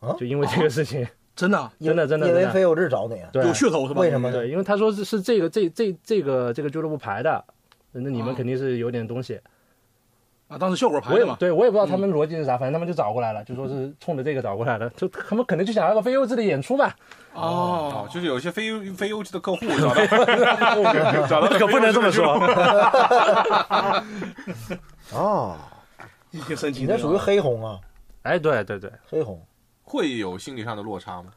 [0.00, 1.04] 啊，就因为这个事情，
[1.36, 4.00] 真的真的真的因为非优质找你有噱头是吧？
[4.00, 7.42] 为什么对，因为他说是是这个这这这个这个俱乐部排的，
[7.92, 9.40] 那你们哦肯定是有点东西。
[10.48, 11.36] 啊，当时效果排我也的嘛。
[11.38, 16.96] 对我也不知道他们逻辑是啥，反正他们就找过来了，就说是冲着这个找过来的，就他们可能就想要个非优质的演出吧。
[17.32, 20.04] 哦哦，，就是有一些非优非优质的客户 找到，
[21.28, 22.34] 找到可不能这么说。
[25.14, 25.56] 哦，
[26.32, 26.80] 挺神奇。
[26.80, 27.78] 你那属于黑红啊，
[28.24, 29.40] 哎，对对对，黑红。
[29.90, 31.32] 会有心理上的落差吗？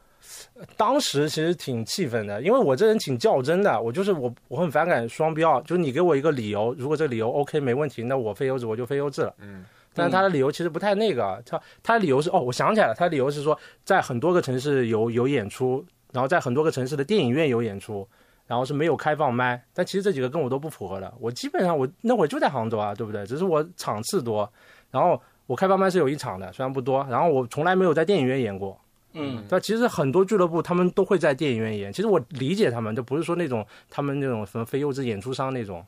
[0.77, 9.33] 当时其实挺气愤的，因为我这人挺较真的，我就是我我很反感双标，就是你给我一个理由，如果这个理由 OK 没问题，那我非优质我就非优质了。
[9.39, 18.07] 嗯，但是他的理由其实不太那个，他他的理由是哦，我想起来了，他的理由是说在很多个城市有有演出，然后在很多个城市的电影院有演出，
[18.47, 21.13] 然后是没有开放麦，但其实这几个跟我都不符合的。
[21.19, 23.25] 我基本上我那会儿就在杭州啊，对不对？
[23.25, 24.49] 只是我场次多，
[24.89, 28.79] 然后我开放麦是有一场的，虽然不多，然后我从来没有在电影院演过。
[29.13, 31.93] 嗯，对，其实很多俱乐部他们都会在电影院演。
[31.93, 35.85] 其实我理解他们，就不是说那种他们那种什么非优质演出商那种，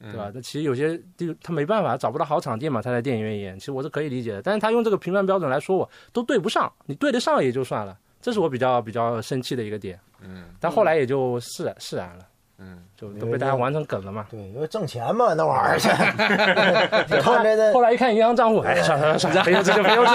[0.00, 0.30] 对吧？
[0.32, 4.40] 那其实有些地他没办法，找不到好场地嘛，他在电影院演，其实我是可以理解的。
[4.40, 6.72] 但是他用这个评判标准来说我，都对不上。
[6.86, 9.98] 你对得上也就算了，这是我比较比较生气的一个点。
[10.20, 12.26] 嗯但后来也就释然释然了，
[12.58, 14.26] 嗯，就都被大家玩成梗了嘛。
[14.28, 15.88] 对，因为挣钱嘛，那玩意儿去。
[17.14, 20.12] 你看这个后来一看银行账户，哎，算了算了算了，非优质就非优质。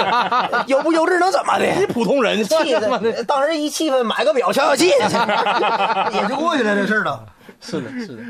[0.66, 1.86] 优不优质能怎么的？
[1.88, 4.88] 普通人气的，当时一气愤，买个表消消气，
[6.12, 7.26] 也就过去了这事儿了。
[7.60, 8.22] 是的，是的，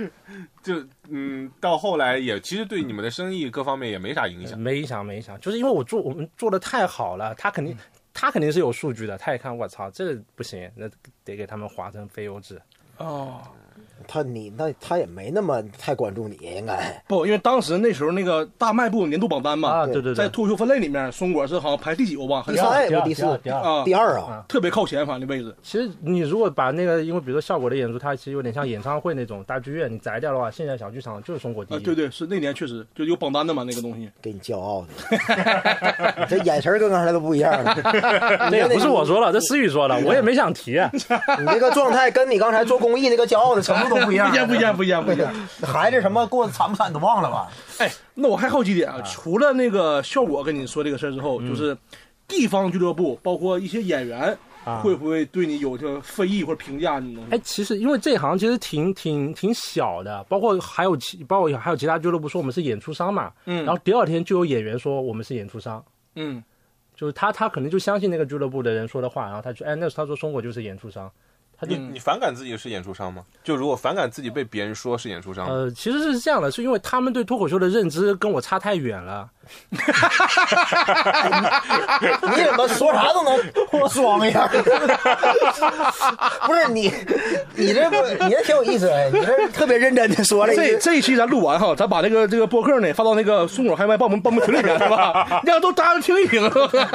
[0.63, 0.75] 就
[1.09, 4.57] 嗯，到后来也其实对你们的生意各方面也没啥影响。
[4.57, 7.77] 没影响，没影响，就是因为我做我们做的太好了，他肯定
[8.13, 10.89] 他肯定是有数据的，他也看我操，这不行，那
[11.25, 12.61] 得给他们划成非优质。
[12.99, 13.41] 哦，
[14.07, 23.61] 他你那他也没那么太关注你，应该不，因为当时那时候那个大卖部年度榜单嘛，啊，对对对，在脱口秀分类里面，松果是好像排第几我忘了，很第三少第二也不第四第二第二。
[23.61, 24.45] 啊，第二啊。
[24.49, 25.55] 特别靠前，反正位置。
[25.63, 31.83] 其实你如果把那个，因为比如说效果的演出，它其实有点像演唱会那种大剧院，你摘掉的话，现在小剧场就是松果第啊，一。
[31.83, 34.09] 对对，是那年确实就有榜单的嘛，那个东西。
[34.21, 37.75] 给你骄傲的，你这眼神跟刚才都不一样了。
[38.51, 40.79] 那也不是我说了，这思雨说了，我也没想提。
[40.79, 40.91] 啊
[41.39, 44.31] 你这个状态跟你刚才做公益那个骄傲的程度都 不一样。
[44.31, 45.33] 不一样，不一样，不一样，不一样。
[45.63, 47.49] 孩子什么过得惨不惨都忘了吧？
[47.79, 51.77] 哎，那我还好奇点啊，除了那个效果跟你说这个事儿之后，就是
[52.27, 65.85] 地方俱乐部，包括一些演员，啊会不会对你有这非议或者评价你东哎？，其实因为这行其实挺挺挺小的，包括还有其包括还有其他俱乐部说我们是演出商嘛，嗯，然后第二天就有演员说我们是演出商，
[66.17, 66.43] 嗯，
[66.97, 71.11] 就是他他可能就相信那个俱乐部的人说的话，然后他就哎那他说松果就是演出商，
[71.57, 73.25] 他就你你反感自己是演出商吗？
[73.43, 79.31] 就如果反感自己被别人说是演出商，呃，其实是这样的，是因为他们对脱口秀的认知跟我差太远了。
[82.37, 83.39] 你怎么说啥都能
[83.91, 84.47] 装一下？
[86.47, 86.93] 不是你，
[87.55, 90.55] 你这不，你这挺有意思哎，你这特别认真的说了。
[90.55, 95.41] 这这一期咱录完哈，咱把这个这个播客呢发到那个松果嗨麦报们报们群里面，是吧？
[95.45, 96.43] 让都大家听一听。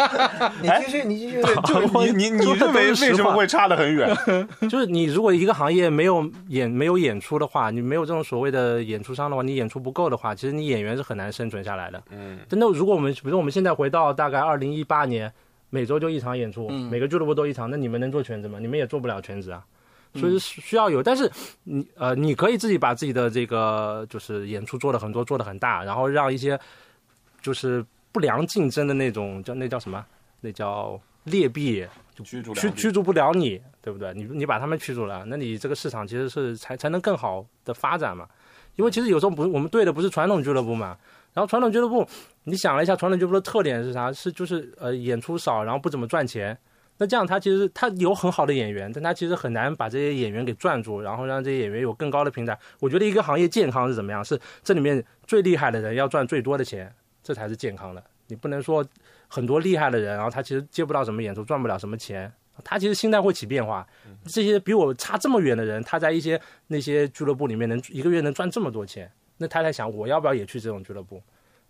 [0.62, 1.42] 你继续，你继续。
[1.66, 4.16] 就你你你认为为什么会差得很远？
[4.70, 12.02] 就是你如果一个行业没有演没有演出的话，你没有这种所谓的演出商的话，你演出不够的话，其实你演员是很难生存下来的。
[12.12, 15.32] 嗯，真的，如果我们比如说我们现在回到大概二零一八年，
[15.70, 18.60] 每周就一场演出，嗯每个俱乐部都一场，那你们能做全职吗？
[18.60, 19.66] 你们也做不了全职啊。
[20.16, 21.32] 所以是需要有，但是
[21.66, 26.60] 你呃，你可以自己把自己的这个就是演出做的很多，做的很大，然后让一些
[27.44, 30.04] 就是不良竞争的那种叫那叫什么？
[30.42, 31.86] 那叫劣币
[32.24, 34.12] 驱逐良币驱驱逐不了你，对不对？
[34.16, 38.28] 你你把他们驱逐了，那你这个市场其实是才才能更好的发展嘛。
[38.78, 40.98] 因为其实有时候不是我们对的不是传统俱乐部嘛，
[41.34, 42.08] 然后传统俱乐部，
[42.44, 44.12] 你想了一下，传统俱乐部的特点是啥？
[44.12, 46.58] 是就是呃演出少，然后不怎么赚钱。
[46.98, 52.58] 那这样他其实他有很好的演员，但他其实很难把这些演员给赚住，然后让这些演员有更高的平台。
[52.82, 54.24] 我觉得一个行业健康是怎么样？
[54.26, 58.04] 是这里面最厉害的人要赚最多的钱，这才是健康的。
[58.28, 58.86] 你不能说
[59.30, 62.30] 很多厉害的人，然后他其实接不到什么演出，赚不了什么钱，
[62.66, 63.88] 他其实心态会起变化。
[64.26, 69.10] 这些比我差这么远的人，他在一些那些俱乐部里面能一个月能赚这么多钱，
[69.42, 71.22] 那太太想我要不要也去这种俱乐部？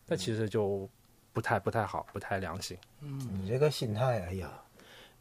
[0.07, 0.89] 那其实就
[1.31, 2.75] 不太不太好，不太良心。
[2.99, 4.49] 你这个心态，哎呀，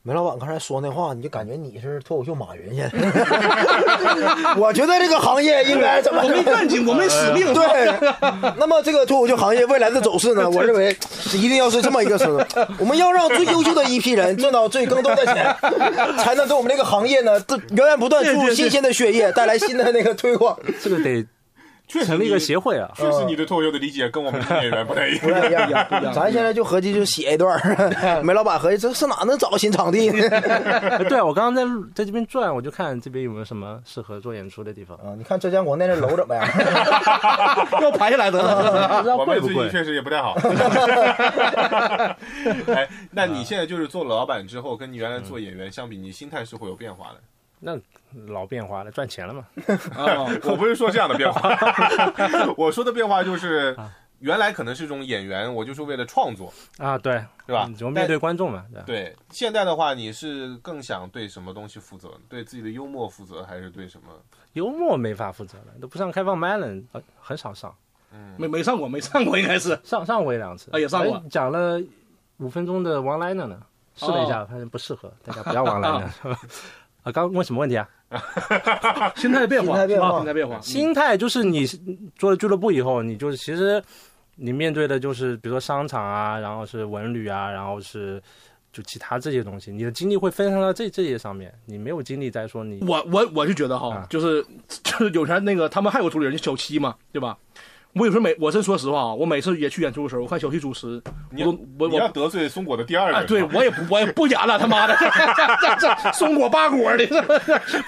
[0.02, 2.98] 梅老板刚才说那话，你就感觉你是脱口秀马云现在。
[4.56, 6.22] 我觉得这个行业应该怎么？
[6.22, 7.52] 我没干劲，我没使命。
[7.52, 8.14] 对，
[8.56, 10.48] 那么这个脱口秀行业未来的走势呢？
[10.48, 10.96] 我认为
[11.34, 12.42] 一定要是这么一个思路，
[12.78, 15.54] 我们要让最优秀的一批人挣到最更多的钱，
[16.16, 17.32] 才能给我们这个行业呢，
[17.72, 20.58] 源源不断注入新鲜的血液，带来新的那个推广。
[20.82, 21.26] 这个得
[21.88, 22.88] 确实成立一个你协会啊。
[22.94, 25.40] 确实你对脱口秀的理解跟我们的演员不太一不样。
[25.40, 30.10] 太一样，不一样 咱现在就合计就写一段儿， 梅老板合计这是哪能找新场地
[31.08, 31.64] 对啊，我刚刚在
[31.94, 34.96] 在这边转，我就看这边有没有什么适合做演出的地方。
[34.98, 36.46] 啊，你看浙江国内那楼怎么样？
[37.80, 38.38] 要排下来的。
[38.98, 39.54] 不知道我贵不贵？
[39.56, 40.34] 们最近确实也不太好。
[42.74, 47.20] 哎，那你现在就是做了老板之后，跟你原来做演员相比，你心态是会有变化的。
[47.60, 47.78] 那
[48.26, 49.46] 老变化了，赚钱了嘛。
[49.96, 51.50] 啊， 我不是说这样的变化，
[52.56, 53.76] 我说的变化就是，
[54.20, 62.10] 原来可能是一种演员，我就是为了创作，啊，对，对吧怎么面对观众嘛，对对，现在的话，你是更想对什么东西负责？
[62.28, 64.12] 对自己的幽默负责，还是对什么？
[64.54, 67.74] 幽默没法负责了，都不上开放麦了，呃很少上，
[68.12, 69.78] 嗯没没上过，没上过，应该是。
[69.84, 71.80] 上上过一两次，啊也上过哎讲了
[72.38, 73.60] 五分钟的 one liner 呢，
[73.94, 76.36] 试了一下，发现不适合，大家不要 one liner。
[77.02, 77.88] 啊，刚问什么问题啊？
[79.16, 80.60] 心态变化，心态变化心态变化。
[80.60, 81.66] 心态就是你
[82.16, 83.82] 做了俱乐部以后，你就是其实
[84.36, 88.22] 你面对的就是比如说商场啊，然后是文旅啊，然后是
[88.72, 94.44] 就其他这些东西，你的精力会分散到这这些上面，你没有精力再说你我我我是觉得哈啊，就是
[94.82, 97.36] 就是有钱那个他们还有主理人家小七嘛，对吧？
[97.94, 105.06] 我有时候每我真说实话啊，我每次也去演出的时候，我看小七主持，你我都我我得罪松果的第二个哎，人，对我也不我也不演了，他妈的，这
[105.66, 107.06] 这这松果八果的，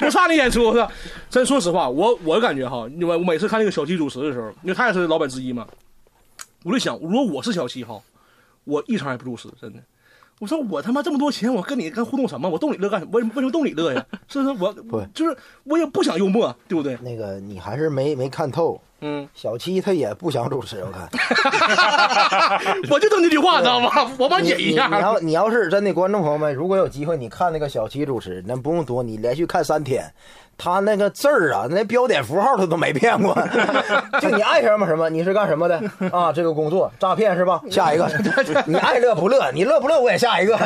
[0.00, 0.90] 不差那演出是吧？
[1.28, 5.66] 真说实话，我我感觉哈，因为我每次看那个小七主持的时候，因为他也是老板之一嘛，
[6.64, 8.00] 我就想，如果我是小七哈，
[8.64, 9.78] 我一场也不主持，真的。
[10.40, 12.48] 我说我他妈这么多钱，我跟你跟互动什么？
[12.48, 13.12] 我逗你乐干什么？
[13.12, 14.06] 为什么为什么逗你乐呀？
[14.26, 14.54] 是不是？
[14.58, 16.96] 我不就是我也不想幽默，对不对？
[17.02, 21.08] 那个你还是没没看透，嗯，小七他也不想主持，我看。
[22.90, 23.90] 我就等这句话，知道吗？
[24.18, 24.94] 我帮你引一下你。
[24.96, 30.12] 你要你要是真的观众朋友们，如果有机会你看那个小七主持，那不用多，你连续看三天，
[30.58, 33.34] 他那个字儿啊，那标点符号他都没变过。
[34.20, 35.80] 就你爱什么什么，你是干什么的
[36.12, 36.30] 啊？
[36.32, 37.60] 这个工作诈骗是吧？
[37.70, 38.06] 下一个，
[38.66, 39.50] 你爱乐不乐？
[39.52, 40.58] 你乐不乐我也下一个。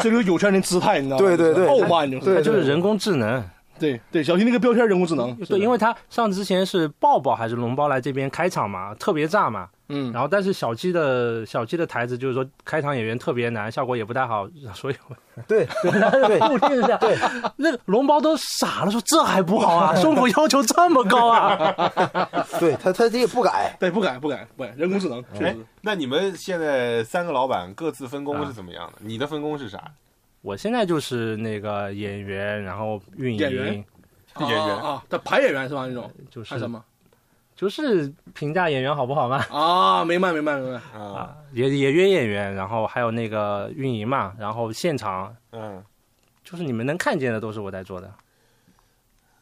[0.00, 1.24] 这个有钱人姿态，你知道吗？
[1.24, 2.24] 对对对傲慢就是。
[2.24, 3.44] 对就是人工智能。
[3.82, 9.68] 对对，小新那个标签人工智能，对，因为他上之前是抱抱还是龙包来这边开场嘛，特别炸嘛。
[9.88, 15.16] 嗯，然后但是小七的小七的台词就是说开场演员特别难，效果也不太好，所以我
[15.46, 16.96] 对对对固定一下。
[16.96, 17.14] 对，
[17.58, 21.56] 那个龙包都傻了，说这还不好啊，松果要求这么高啊。
[22.58, 23.76] 对，他他这也不改。
[23.78, 28.98] 对，不改不改不改，人工智能确哎实。，那你们现在三个老板各自分工是怎么样的？
[29.00, 29.78] 你的分工是啥？
[30.42, 33.84] 我现在就是那个演员，然后运演员营，
[34.40, 35.86] 演员啊，啊，他排演员是吧？
[35.86, 36.84] 那种就是什么
[37.54, 39.36] 就是评价演员好不好嘛。
[39.50, 40.04] 啊？
[40.04, 40.80] 明白明白明白。
[40.98, 45.82] 啊，啊，也也约演员，然后还有那个运营嘛，然后现场嗯，
[46.42, 48.12] 就是你们能看见的都是我在做的。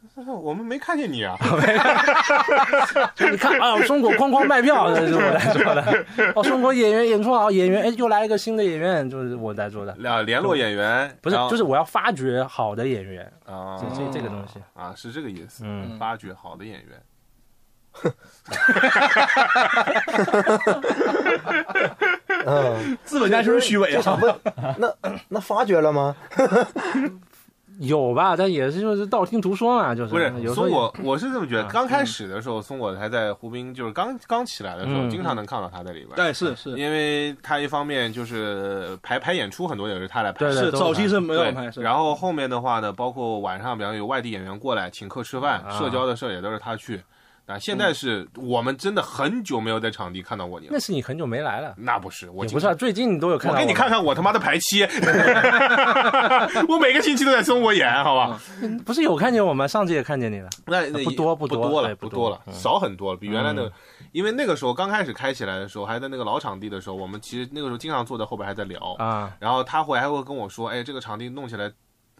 [0.42, 1.36] 我们没看见你啊。
[3.18, 6.04] 你看啊，中国哐哐卖票，这是我在做的。
[6.34, 9.92] 哦，中国演员演出好，演员哎又来一个新的演员，就是我在做的。
[10.08, 14.60] 啊，联络演员不是就是我要发掘好的演员，啊，这这这个东西。
[14.74, 15.62] 啊，是这个意思。
[15.66, 17.02] 嗯，发掘好的演员。
[22.46, 24.18] 嗯，资本家就是虚伪啊！
[24.78, 24.88] 那
[25.28, 26.14] 那发掘了吗？
[27.80, 31.62] 有吧，但也是就是道听途说嘛，就是不是松果，我是这么觉得。
[31.62, 36.10] 啊刚开始的时候，松果还在湖滨，就是刚刚起来的时候，嗯经常能看到他在里边。
[36.14, 40.50] 对，是是因为他一方面就是排排演出，很多也是他来排。
[40.52, 47.00] 是，早期是没有排，然后后面的话呢，包括晚上，比方有外地演员过来请客吃饭，啊社交的事也都是他去。
[47.50, 50.78] 啊，现在是我们真的很久没有在场地看到过你了那。
[50.80, 54.82] 是你很久没来了，那不是，我也不是啊，最近你都有看到我给你看，看我他妈的排期
[56.68, 58.40] 我每个星期都在中国演，好吧？
[58.84, 59.66] 不是有看见我吗？
[59.66, 60.48] 上次也看见你了。
[60.66, 63.72] 那那不多不不多了，对不不多了，嗯少很多了，比原来那个嗯，
[64.12, 71.70] 因为那个时候刚开始开起来的时候，还在那个老场地的时候，我们其实那个时候经常坐在后边还在聊，啊，然后他会还会跟我说，哎，这个场地弄起来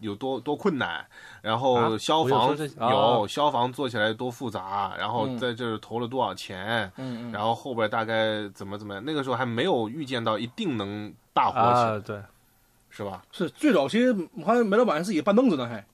[0.01, 1.05] 有多多困难，
[1.41, 7.31] 然后啊消防我有消防做起来多复杂，然后嗯在这儿投了多少钱，嗯嗯。
[7.31, 12.21] 然后后边大概怎么怎么样，那个时候还没有预见到一定能大火起来，啊，对，
[12.89, 13.23] 是吧？
[13.31, 14.11] 是最早期
[14.45, 15.85] 好像梅老板自己搬凳子呢，还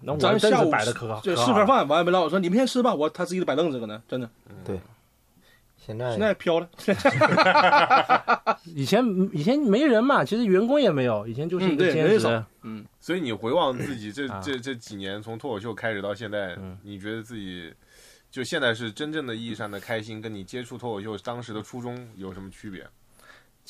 [0.00, 1.54] 那我凳子咱下午摆的可好，就可好了。
[1.54, 4.28] 吃盒饭，完了煤老板说你们先吃吧，我他自己摆凳子搁那，真的，
[5.84, 6.68] 现在现在飘了，
[8.66, 9.02] 以前
[9.32, 12.44] 以前没人嘛，其实员工也没有，以前就是一嗯个兼职。
[12.62, 14.40] 嗯，所以你回望自己这啊。
[14.44, 17.72] 这这几年，从脱口秀开始到现在嗯，你觉得自己
[18.30, 22.86] 就现在是真正的意义上的开心，跟你接触脱口秀当时的初衷有什么区别？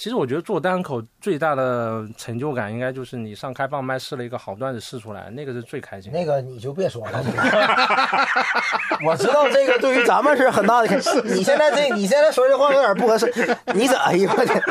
[0.01, 6.18] 其实我觉得做单口最大的成就感，应该就是你上开放麦试了一个好段子试出来，那个是最开心的。
[6.18, 7.22] 那个你就别说了，
[9.05, 10.88] 我知道这个对于咱们是很大的。
[11.22, 13.30] 你现在这你现在说这话有点不合适，
[13.74, 14.62] 你怎哎呦我天，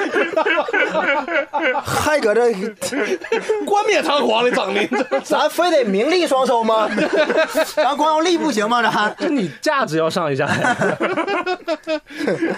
[1.79, 2.51] 还搁这，
[3.67, 6.89] 冠冕堂皇的整的，咱非得名利双收吗？
[7.75, 8.81] 咱光有利不行吗？
[8.81, 10.47] 咱就你价值要上一下，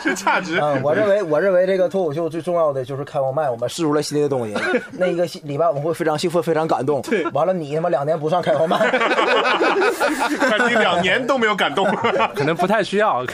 [0.01, 4.55] 是价值嗯，我认为我认为这个脱口秀最重要要的就是开放麦，我们试出了新的东西。
[4.97, 7.01] 那一个礼拜我们会非常兴奋，非常感动。
[7.01, 11.86] 对完了你他妈两年不上开放麦，感觉两年都没有感动。
[12.36, 13.26] 可能不太需要。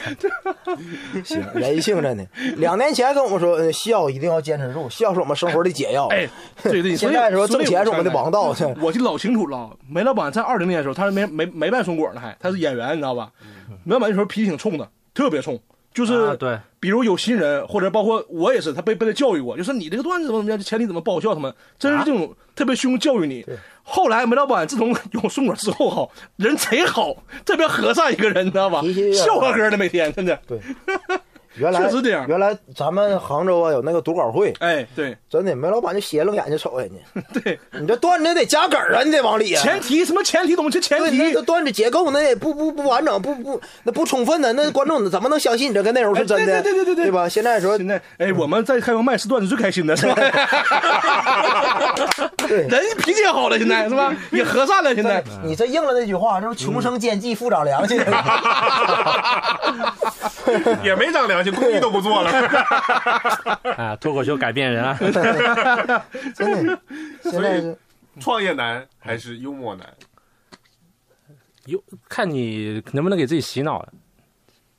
[1.24, 2.26] 行， 人性真的。
[2.56, 6.06] 两年前跟我们说，呃笑一定要坚持住，笑是我们生活的解药。
[6.08, 6.26] 哎，
[6.62, 8.54] 对对，现在说挣钱是我们的王道。
[8.80, 9.70] 我记得老清楚了。
[9.88, 13.30] 梅老板在二零年的时候，他是没没没卖松果呢，还他是演员，你知道吧？
[13.84, 15.58] 梅老板那时候脾气挺冲的，特别冲，
[15.98, 23.44] 就是、啊对，比如有新人，或者包括我也是，他被被他教育过，就是你这个段子怎么怎么样，前提怎么不好笑，他们真是这种特别凶教育你。
[23.82, 28.82] 后来梅老板自从有松果之后哈， 人贼好，特别和善一个人，你知道吧？
[29.12, 30.38] 笑呵呵的每天，真的。
[30.46, 30.60] 对，
[31.56, 36.96] 原来确实这样原来咱们杭州啊有那个读稿会，哎，对真的梅老板就斜楞眼睛瞅人家，
[37.40, 39.62] 对，你这段子得加梗啊，你得往里啊。
[39.62, 40.80] 前提什么前提东西？
[40.80, 46.56] 前对，提那个段子结构那也不不不完整，不不那不充分的，那观众怎么能相信你这个内容是真的？
[46.58, 47.28] 哎对对对对对对吧？
[47.28, 50.14] 现在说现在哎，我们在开放麦是段子最开心的，是吧？
[52.48, 54.14] 对人脾气也好了，现在是吧？
[54.32, 55.22] 也和善了，现在。
[55.44, 57.98] 你这应了那句话，这不穷生奸计，富长良心。
[60.82, 62.30] 也没长良心，公益都不做了。
[63.76, 64.96] 啊，脱口秀改变人啊！
[66.34, 66.80] 真的，
[67.22, 67.76] 现在是
[68.20, 69.86] 创业难还是幽默难？
[71.66, 73.92] 有看你能不能给自己洗脑了。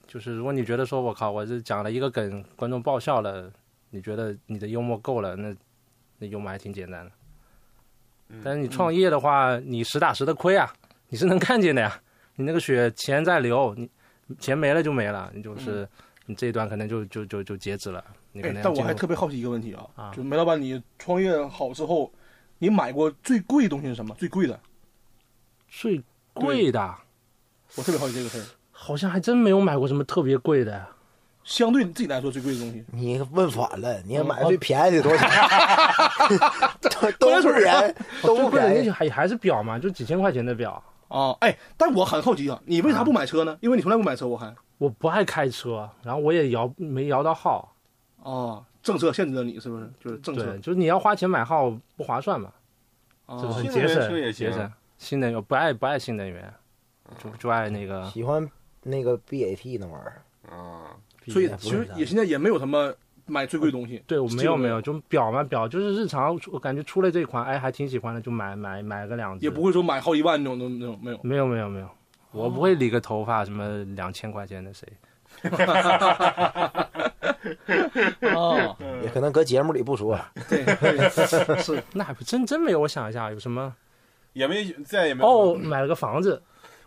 [0.07, 3.51] 就是如果你觉得说我靠，我这讲了一个梗，观众爆笑了，
[3.91, 5.55] 你觉得你的幽默够了，那
[6.17, 7.11] 那幽默还挺简单的。
[8.43, 10.73] 但是你创业的话，你实打实的亏啊，
[11.09, 12.01] 你是能看见的呀。
[12.35, 13.89] 你那个血钱在流，你
[14.39, 15.87] 钱没了就没了，你就是、
[16.29, 18.05] 你这一段可能就就就就截止了。
[18.33, 22.11] 你可能，哎但我还特别好奇一个问题啊，啊就梅老板，你创业好之后，
[22.59, 24.13] 你买过最贵的东西是什么？
[24.13, 24.59] 最贵的，
[25.67, 26.03] 最
[26.35, 26.95] 贵的，
[27.75, 28.45] 我特别好奇这个事儿。
[28.69, 30.85] 好像还真没有买过什么特别贵的。
[31.43, 35.29] 相对你自己来说最贵的东西，你问反了，你也买最便宜的多少钱？
[37.17, 38.89] 都都不便宜，都不最贵的那便宜。
[38.91, 40.83] 还还是表嘛，就几千块钱的表。
[41.09, 43.57] 啊，哎，但我很好奇啊，你为啥不买车呢？
[43.61, 47.75] 因为你从来不买车，我还我不爱开车，然后我也摇没摇到号。
[48.21, 49.91] 哦，政策限制了你是不是？
[49.99, 52.51] 就是政策，就是你要花钱买号不划算嘛，
[53.25, 54.71] 啊这个很新能源节省也节省。
[54.97, 56.53] 新能源不爱不爱新能源，
[57.17, 58.05] 就就爱那个。
[58.09, 58.49] 喜欢
[58.83, 60.21] 那个 BAT 那玩意儿，
[60.53, 60.95] 啊，
[61.27, 62.93] 所以其实也现在也没有什么
[63.29, 64.03] 买最贵的东西。
[64.05, 69.45] 对我没有没有，就表嘛表就是日常，我感觉出了这款，哎还挺喜欢的，就买买买个两只。
[69.45, 71.19] 也不会说买好几万那种那种没有。
[71.23, 71.89] 没有没有没有，
[72.31, 74.87] 我不会理个头发什么两千块钱的谁。
[78.33, 80.19] 哦，也可能搁节目里不说。
[80.49, 81.09] 对对
[81.61, 83.73] 是 那还不真真没有，我想一下有什么
[84.33, 86.41] 也没再也没有哦，买了个房子，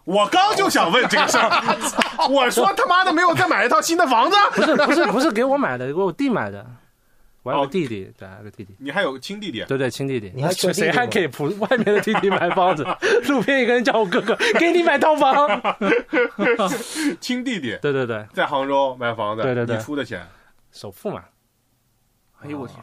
[0.05, 1.49] 我刚就想问这个事儿，
[2.31, 4.37] 我说他妈的没有再买一套新的房子？
[4.55, 6.65] 不是不是不是给我买的，给我弟买的。
[7.43, 9.65] 我还有弟弟，对，还有个弟弟，你还有个亲弟弟？
[9.67, 10.31] 对对，亲弟弟。
[10.33, 12.87] 你还缺弟弟谁还给普外面的弟弟买房子？
[13.29, 15.61] 路边一个人叫我哥哥，给你买套房。
[17.21, 20.25] 亲弟弟对对对，在杭州买房子，对对对你出的钱，
[20.71, 21.25] 首付嘛。
[22.43, 22.79] 哎呦我天，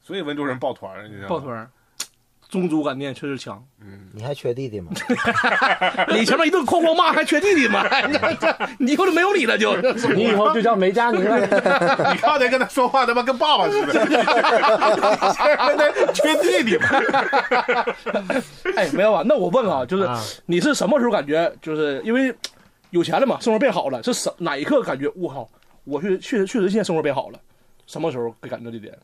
[0.00, 1.28] 所以温州人抱团儿，你知道吗？
[1.28, 1.70] 抱团儿，
[2.48, 3.62] 宗族感念确实强。
[4.12, 4.90] 你还缺弟弟吗？
[6.08, 7.84] 你前面一顿哐哐骂，还缺弟弟吗？
[8.78, 9.76] 你以后就没有理了，就。
[10.14, 11.38] 你以后就叫梅佳宁了。
[12.14, 16.86] 你刚才跟他说话他妈跟爸爸似的，现在缺弟弟吗？
[18.76, 22.34] 哎，没有啊，那我问啊，就是啊你是什么时候感觉，就是因为
[22.90, 25.48] 有钱了嘛，生活变好了，是什哪一刻感觉我靠，
[25.84, 27.38] 我确确实确实现在生活变好了？
[27.86, 28.96] 什么时候会感觉这点？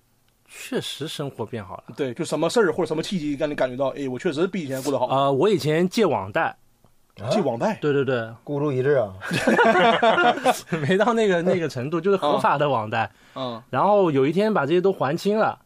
[0.55, 1.85] 确实生活变好了。
[1.97, 5.07] 对，就什么事儿或者什么契机让你感觉到，哎，我确实比以前过得好。
[5.07, 6.55] 呃，我以前借网贷，
[7.31, 9.15] 借网贷，对对对，孤注一掷啊！
[10.87, 13.11] 没到那个那个程度，就是合法的网贷。
[13.35, 15.59] 嗯，然后有一天把这些都还清了，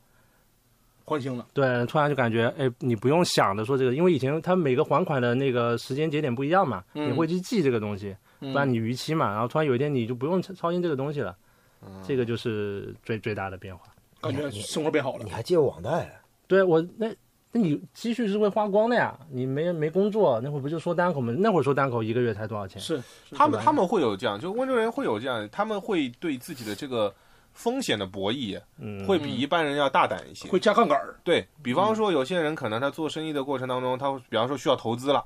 [1.05, 1.47] 还清了。
[1.53, 9.32] 对，突然就感觉，哎，你不用想着说这个，因为以前他每个还款的那个时间节点不一样嘛，嗯你会去记这个东西，嗯不然你逾期嘛。
[9.32, 11.37] 然后突然有一天你就不用操操心这个东西了，
[11.82, 13.84] 嗯这个就是最最大的变化。
[14.27, 15.31] 感觉生活变好了你。
[15.31, 16.20] 还借过网贷？
[16.47, 17.09] 对我那
[17.53, 21.35] 那你积蓄是会花光的呀，你没没工作那会儿不就说单口吗？
[21.39, 22.81] 那会儿说单口一个月才多少钱？
[22.81, 23.03] 是，
[23.33, 27.12] 他们他们会有这样，就温州人会有这样，他们会对自己的这个
[27.53, 30.49] 风险的博弈，嗯，会比一般人要大胆一些。
[30.49, 31.18] 会加杠杆儿。
[31.24, 35.24] 对比方说，有些人可能他做生意的过程当中，他比方说需要投资了，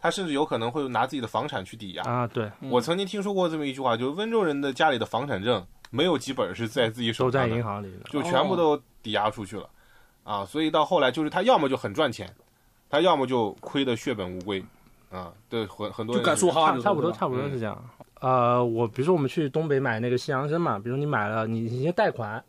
[0.00, 2.02] 他甚至有可能会拿自己的房产去抵押。
[2.04, 8.02] 啊，对，我曾经听说过这么一句话，就是温州人的家里的房产证没有几本是在自己手都在，银行里了。
[8.10, 9.68] 就全部都抵押出去了，
[10.24, 12.32] 啊，所以到后来就是他要么就很赚钱，
[12.90, 14.64] 他要么就亏得血本无归，
[15.10, 17.90] 啊，对，很很多就人敢说哈，差差不多，差不多是这样。
[18.20, 22.42] 呃，我比如说我们去东北买那个西洋参嘛，比如你买了，你你先贷款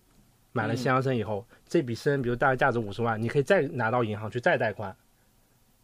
[0.54, 4.96] 买了西洋参以后，这笔参比如大概价值五十万，你可以再拿到银行去再贷款，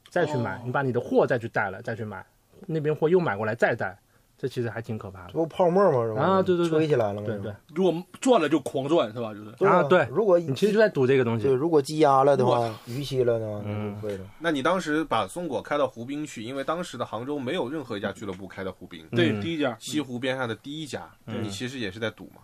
[0.09, 2.25] 再去买，你把你的货再去贷了，再去买，
[2.65, 3.99] 那边货又买过来再贷，
[4.43, 5.33] 这其实还挺可怕的这。
[5.35, 6.03] 不泡沫吗？
[6.05, 6.21] 是吧？
[6.21, 7.25] 啊对对对吹起来了吗？
[7.25, 9.33] 对对，如果转了就狂转是吧？
[9.33, 11.53] 就是对啊对如果你其实就在赌这个东西对，。
[11.55, 14.25] 如果积压了的话，逾期了呢，嗯就会了。
[14.39, 22.41] 那你当时把松果开到湖滨去，因为当时的杭州没有任何一家俱乐部开到湖滨，对嗯第一家西湖边上的第一家，嗯你其实也是在赌嘛。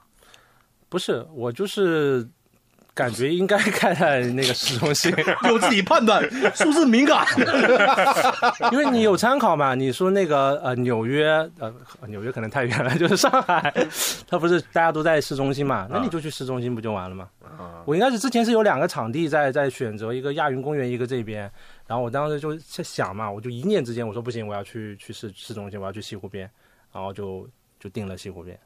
[0.87, 2.25] 不是，我就是
[2.93, 5.13] 感觉应该开在那个市中心，
[5.47, 6.21] 有自己判断，
[6.53, 7.25] 数字敏感。
[8.71, 9.73] 因为你有参考嘛。
[9.75, 11.27] 你说那个呃纽约
[11.59, 11.73] 呃
[12.07, 13.73] 纽约可能太远了，就是上海，
[14.27, 15.87] 它不是大家都在市中心嘛？
[15.89, 17.29] 那你就去市中心不就完了吗？
[17.57, 21.49] 啊，我应该是之前是有两个场地在在选择，一个亚运公园，一个这边。
[21.87, 26.49] 然后我当时就在想嘛，我就一念之间我说不行，我要去去市市中心，我要去西湖边，
[26.91, 27.47] 然后就
[27.79, 28.59] 就定了西湖边。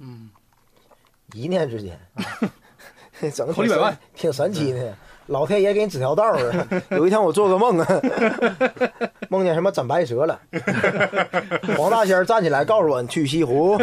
[0.00, 0.30] 嗯
[1.32, 1.98] 一念之间，
[3.34, 3.96] 整个好几百万。
[4.14, 4.94] 挺神奇的。
[5.28, 6.68] 老天爷给你指条道儿啊！
[6.90, 7.86] 有一天我做个梦啊，
[9.28, 10.40] 梦见什么斩白蛇了，
[11.76, 13.76] 黄大仙儿站起来告诉我你去西湖，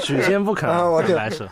[0.00, 1.48] 许仙不肯啊我就来是，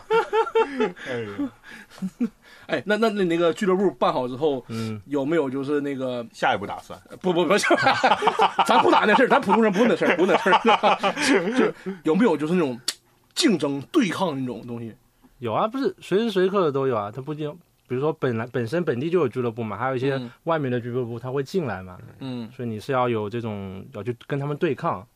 [2.68, 7.58] 哎，那那那那个俱乐部办好之后，嗯，有没有就是那个下一步打算，不不不，
[8.68, 10.48] 咱不打那事儿，咱普通人不问那事儿，不问那事
[11.40, 11.64] 儿，就
[12.04, 12.78] 有没有就是那种
[13.34, 14.94] 竞争对抗那种东西？
[15.38, 17.10] 有啊，不是随时随刻的都有啊。
[17.14, 17.50] 它不仅
[17.86, 25.06] 比如说本来本身本地就有俱乐部嘛，还有一些嗯外面的俱乐部他会进来嘛，嗯所以你是要有这种要去跟他们对抗。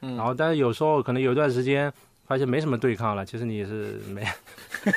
[0.00, 1.92] 嗯，然后但是有时候可能有一段时间
[2.28, 4.22] 发现没什么对抗了，其实你是没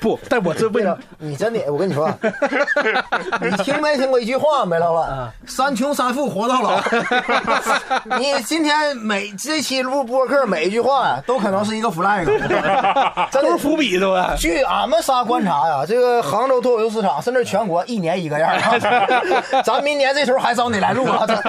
[0.00, 2.18] 不，但我这为了，你真的，我跟你说，啊
[3.40, 5.32] 你听没听过一句话，梅老板啊？
[5.46, 6.80] 三穷三富活到老。
[8.18, 14.34] 你今天每这期录播客每一句话呀，都可能是一个 flag，真的都是伏笔，对吧？
[14.38, 19.62] 据俺们仨观察呀，这个杭州脱口秀市场，甚至全国一年一个样儿。
[19.62, 21.42] 咱明年这时候还找你来录啊，咱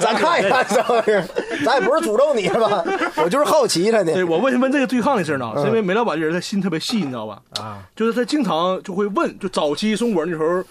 [0.00, 1.24] 咱看一看，是不是？
[1.64, 2.82] 咱也不是诅咒你是吧？
[3.16, 4.24] 我就是好奇了对。
[4.24, 5.52] 我为什么问这个对抗的事儿呢？
[5.56, 7.42] 嗯是因为梅老板这人他心特别细，你知道吧？
[7.60, 10.64] 啊，就是他经常就会问，就早期中国那时候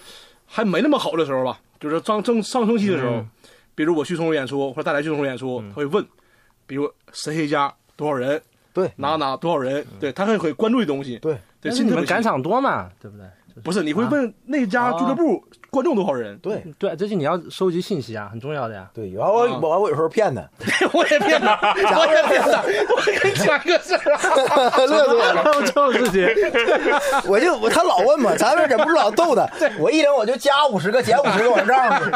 [0.46, 3.28] 还没那么好的时候吧，就是上正上升期的时候，嗯
[3.74, 6.04] 比如我去松果演出或者大家去松果演出，他会问，
[6.66, 8.40] 比如谁谁家多少人，
[8.74, 11.18] 对哪哪多少人，对他很会关注的东西。
[11.18, 13.26] 对，对，是心特别你们赶场多嘛，对不对？
[13.62, 16.36] 不是你会问那家俱乐部观众多少人？
[16.38, 18.88] 对对，这是你要收集信息啊，很重要的呀。
[18.92, 20.42] 对，完我我我有时候骗他，
[20.92, 21.58] 我也骗他，
[21.96, 25.92] 我也骗他，我跟你讲个事儿啊， 乐死我了。
[25.92, 26.26] 就自己，
[27.26, 29.48] 我就我他老问嘛，咱们忍不住老逗他。
[29.78, 32.10] 我一人我就加五十个，减五十个往账上去。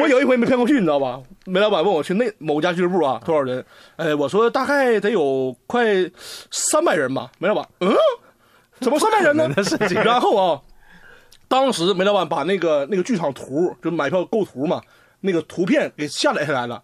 [0.00, 1.20] 我有一回没骗过去，你知道吧？
[1.46, 3.64] 梅老板问我去那某家俱乐部啊，多少人？
[3.96, 5.84] 呃，我说大概得有快
[6.50, 7.30] 三百人吧。
[7.38, 7.94] 梅老板，嗯，
[8.80, 9.48] 怎么三百人呢？
[10.04, 10.60] 然后啊，
[11.52, 14.80] 当时梅老板把那个那个剧场图，就买票构图嘛，
[15.20, 16.82] 那个图片给下载下来了，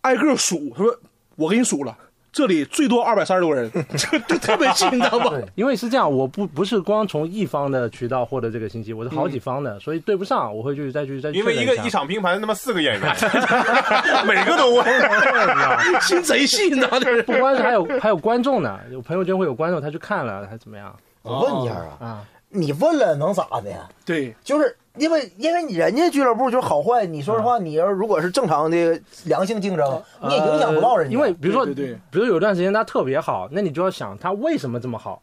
[0.00, 0.72] 挨个数。
[0.74, 0.98] 他说
[1.36, 1.94] 我给你数了，
[2.32, 5.30] 这里最多二百三十多人， 就就特别近，你知道吧？
[5.56, 13.14] 因为是这样，我不不是光从一方的渠道获得这个信息，我是好几方的，所以对不上，我会去再去再去因为一个一场拼盘那么四个演员，
[14.26, 16.00] 每个都问。
[16.00, 16.70] 心贼细，
[17.26, 22.24] 不光是还有还有观众呢，有朋友圈会有观众他去看了，还怎么样我问一下啊，啊？
[22.50, 23.88] 你问了能咋的呀？
[24.04, 31.10] 对，就是因为因为你人家俱乐部就是好坏，你说实话，你要如果是正常的良性竞争，你也影响不到人家。
[31.10, 31.98] 呃因为比如说，对对对。
[32.10, 35.22] 比如有段时间他特别好，那你就要想他为什么这么好，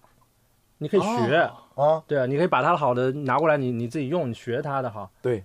[0.77, 5.43] 你可以学，啊，对啊，你可以把他好的拿过来，你你自己用，你学他的哈，对，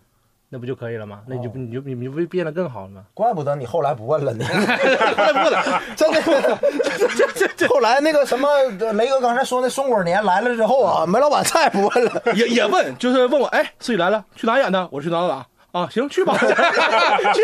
[0.53, 1.21] 那不就可以了吗？
[1.29, 3.03] 那你就哦你就你你就不变得更好了吗？
[3.15, 4.45] 怪不得你后来不问了呢。
[4.51, 5.63] 太不了。
[5.97, 6.21] 真的，
[7.69, 8.49] 后来那个什么
[8.95, 12.23] 雷哥刚才说那松果年来了之后啊，梅老板再也不问了。
[12.35, 14.89] 也也问，就是问我，哎，自己来了，去哪演的？
[14.91, 16.49] 我去哪哪哪啊，行，去吧，去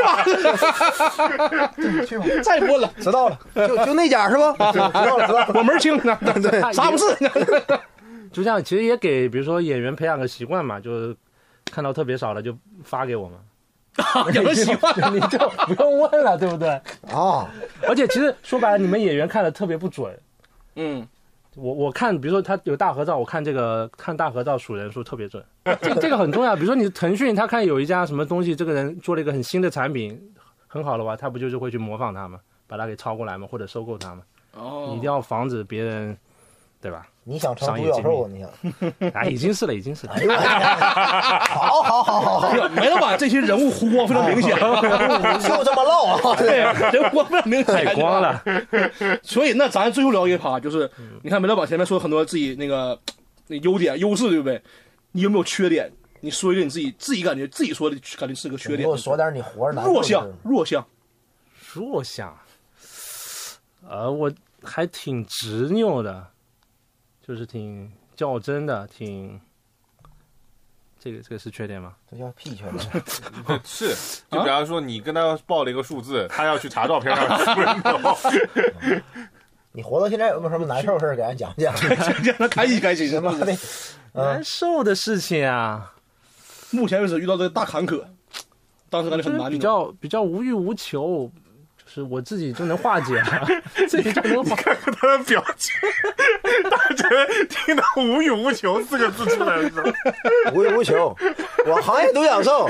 [0.02, 0.24] 吧，
[2.04, 4.52] 去吧，再也不问了，知道了，就就那家是吧？
[4.72, 5.46] 知道了，知道了。
[5.54, 7.04] 我门儿清呢，对啥不是？
[8.32, 11.16] 就这样，其实也给比如说演员培养个习惯嘛，就是
[11.70, 13.38] 看到特别少的就发给我们，
[14.34, 14.92] 有人喜欢。
[15.14, 16.80] 你就不用问了，对不对？
[17.12, 17.46] 哦，
[17.86, 20.16] 而且其实说白了，你们演员看的特别不准。
[20.76, 21.06] 嗯，
[21.54, 25.44] 我我看，比如说他有大合照，我看这个看大合照数人数特别准，
[25.82, 26.54] 这这个很重要。
[26.54, 30.18] 比如说你腾讯，他看有一家什么东西，这个人做了一个很新的产品，
[30.66, 32.40] 很好的话，他不就是会去模仿他吗？
[32.66, 33.46] 把它给抄过来吗？
[33.50, 34.22] 或者收购他吗？
[34.54, 36.16] 哦你一定要防止别人，
[36.80, 37.06] 对吧？
[37.28, 38.48] 你想成独角兽你想？
[39.12, 40.22] 啊， 已经是了，已经是了哎。
[40.22, 44.54] 呦好好好好好，梅老板这些人物弧光 非常明显，
[45.42, 46.36] 就这么唠啊！
[46.38, 46.58] 对，
[46.92, 48.40] 人物光非常明显，太光了。
[49.24, 50.88] 所以，那咱最后聊一趴，就是
[51.24, 52.96] 你看梅老板前面说很多自己那个
[53.48, 54.62] 那优点、优势，对不对？
[55.10, 55.90] 你有没有缺点？
[56.20, 58.96] 你说一个你自己自己感觉自己说的感觉是个缺点给我。
[58.96, 60.86] 说点你活着难弱项弱项。
[61.74, 62.34] 弱项，
[63.88, 64.32] 呃，我
[64.62, 66.26] 还挺执拗的，
[67.26, 69.40] 就是挺较真的，挺。
[70.98, 71.94] 这个这个是缺点吗？
[72.10, 73.02] 这叫屁缺点。
[73.64, 73.94] 是，
[74.28, 78.16] 就比方说你跟他报了一个数字，他要去查照片上输人头，
[79.70, 81.72] 你活到现在有没有什么难受的事儿给俺讲讲？
[82.24, 83.08] 让他开心开心。
[83.12, 83.56] 他妈的，
[84.14, 85.92] 难受的事情啊，
[86.70, 88.02] 目前为止遇到的大坎坷，
[88.90, 89.50] 当时感觉很难。
[89.50, 91.30] 比较比较无欲无求，
[91.86, 93.46] 就是我自己就能化解了，
[93.88, 94.56] 自己就能化。
[94.56, 95.72] 看看他的表情，
[96.68, 97.08] 大臣
[97.48, 101.16] 听到“无欲无求”四个字出来的时候，无欲无求，
[101.64, 102.68] 我行业独角兽，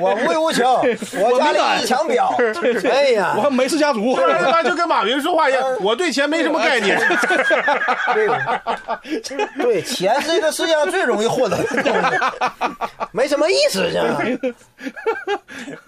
[0.00, 0.82] 我无欲无求，
[1.20, 2.34] 我家里一墙表，
[2.90, 6.98] 哎呀我，还梅氏家族，他妈就跟马云说话一样，我对钱没什么概念。
[8.14, 8.28] 对，
[9.58, 12.18] 对，钱是这个世界上最容易获得的东西，
[13.12, 14.00] 没什么意思，这。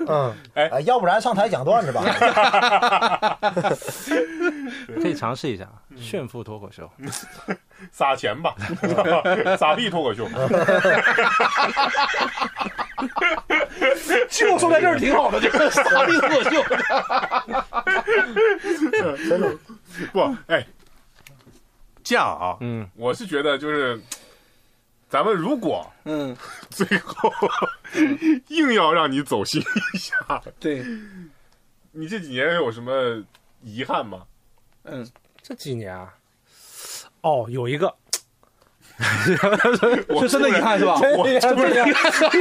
[0.06, 2.02] 嗯，哎哎，要不然上台讲段子吧？
[5.02, 5.66] 可以尝试一下
[5.96, 6.90] 炫富脱口秀。
[7.90, 8.54] 撒钱吧，
[9.58, 10.28] 撒币脱口秀。
[14.30, 16.50] 就说在这儿挺好的，就是撒币脱口秀。
[19.28, 19.56] 真的，
[20.12, 20.64] 不，哎，
[22.02, 24.00] 这样啊，嗯，我是觉得就是，
[25.08, 26.36] 咱们如果嗯，
[26.70, 27.32] 最后
[28.48, 29.62] 硬要让你走心
[29.94, 30.16] 一下，
[30.58, 30.84] 对，
[31.92, 33.22] 你这几年有什么
[33.62, 34.22] 遗憾吗？
[34.84, 35.06] 嗯，
[35.42, 36.12] 这几年啊，
[37.20, 37.94] 哦，有一个，
[40.08, 40.94] 我是真的遗憾是吧？
[41.16, 41.24] 我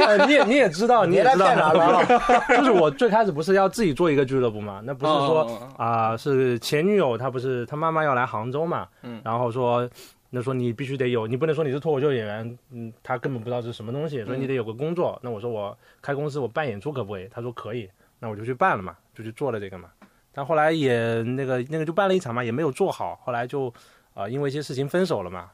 [0.06, 2.02] 呃你也你也知道，你也知道
[2.48, 4.80] 就是我最开始不是要自己做一个俱乐部嘛？
[4.84, 8.88] 那不是说啊、是前女友她不是她妈妈要来杭州嘛？
[9.02, 9.88] 嗯然后说。
[10.34, 15.20] 那说你必须得有，你不能说你是脱口秀演员，嗯，他根本不知道是什么东西，所以你得有个工作。
[15.22, 17.28] 那我说我开公司，我办演出可不可以？
[17.30, 17.86] 他说可以，
[18.18, 19.90] 那我就去办了嘛，就去做了这个嘛。
[20.32, 23.68] 但后来也那个那个就办了一场嘛，也没有做好，后来就
[24.14, 25.50] 啊、呃因为一些事情分手了嘛。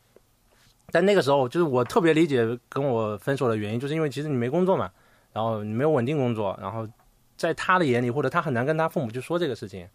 [0.90, 4.90] 但那个时候就是我特别理解跟我分手的原因，就是因为其实你没工作嘛，
[5.32, 6.88] 然后你没有稳定工作，然后
[7.36, 9.86] 在他的眼里或者他很难跟他父母去说这个事情，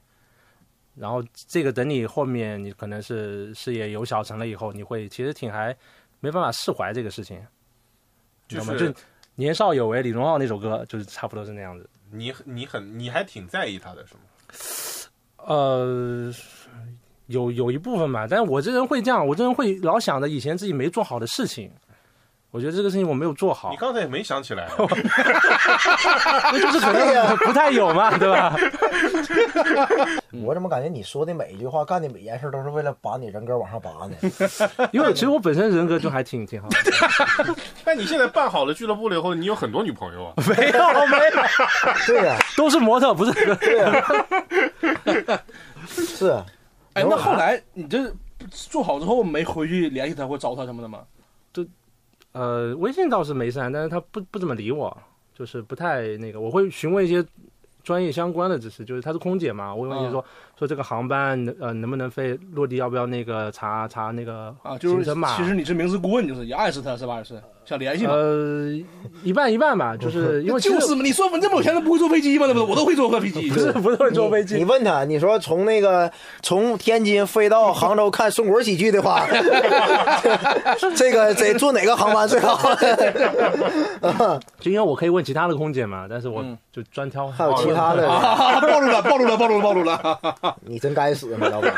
[0.95, 5.75] 然后这个等你后面你可能是事业有小成了以后，你会其实挺还
[6.19, 7.39] 没办法释怀这个事情，
[8.49, 8.73] 你知道吗？
[8.73, 8.99] 就是就
[9.35, 11.89] 年少有为，李荣浩那首歌就是差不多是那样子。
[12.13, 14.21] 你你很你还挺在意他的是吗？
[15.45, 16.31] 呃，
[17.25, 21.71] 有有一部分吧，但是我这人会这样，我这人会老想着以前自己没做好的事情，
[22.53, 28.55] 我觉得这个事情我没有做好你，刚才也没想起来，那 就是可能不太有嘛，对吧？
[30.43, 34.15] 我怎么感觉你说的每一句话、干的每一件事，都是为了把你人格往上拔呢？
[34.93, 40.33] 因为其实我本身人格就还挺挺好的， 但你现在办好了俱乐部了以后，你有很多女朋友啊。
[40.47, 41.41] 没有没有，
[42.05, 44.05] 对呀、都是模特，不是对呀、
[45.87, 46.45] 是啊。
[46.93, 48.13] 哎，那后来你这
[48.51, 50.99] 做好之后没回去联系他或找他什么的吗？
[52.33, 54.95] 呃，微信倒是没删，但是他不不怎么理我，
[55.33, 56.41] 就是不太那个。
[56.41, 57.23] 我会询问一些
[57.83, 60.23] 专业相关的知识，就是她是空姐嘛，我会问一些说、
[60.57, 65.35] 说这个航班呃能不能飞，落地要不要那个查查那个啊，就是行程码。
[65.35, 67.17] 其实你是明知故问，就是也暗示他是吧？
[67.17, 68.11] 也是想联系嘛。
[68.13, 68.77] 呃
[69.23, 72.45] 一半一半吧， 就是因为就是嘛，你说我这么有钱，他不会坐飞机吗？
[72.45, 72.69] 对不对？
[72.69, 73.49] 我都会坐飞机。
[73.51, 76.11] 不是不是会坐飞机你，问他，你说从那个
[76.41, 79.25] 从天津飞到杭州看宋国喜剧的话，
[80.95, 82.59] 这个得坐哪个航班最好？
[84.59, 87.27] 就因为我可以问其他的空姐嘛，但是我嗯就专挑。
[87.27, 90.42] 还有其他的，啊，暴露了，暴露了，暴露了，暴露了！
[90.61, 91.73] 你真该死，梅老板！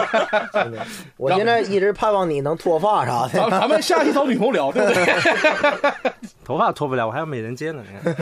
[0.52, 0.78] 真的，
[1.18, 3.28] 我现在一直盼望你能脱发啥的。
[3.28, 6.12] 咱咱们下期找女朋友聊，对不对？
[6.44, 7.82] 头发脱不了，我还有美人尖呢。
[7.84, 8.16] 你看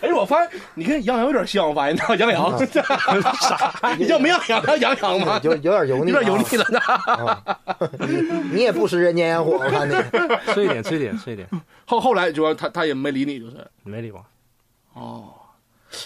[0.00, 3.94] 哎，我发现你跟杨洋有点像，我发现呢，杨洋啥？
[3.98, 5.40] 你叫没杨洋，叫杨洋吗？
[5.42, 6.44] 有有点油腻、有点油腻。
[6.56, 6.78] 了呢。
[7.98, 8.22] 你
[8.52, 9.94] 你也不食人间烟火，我看你。
[10.54, 11.46] 吃一点，吃一点，吃一点，
[11.84, 14.24] 后后来主要他他也没理你，就是没理我。
[14.94, 15.34] 哦，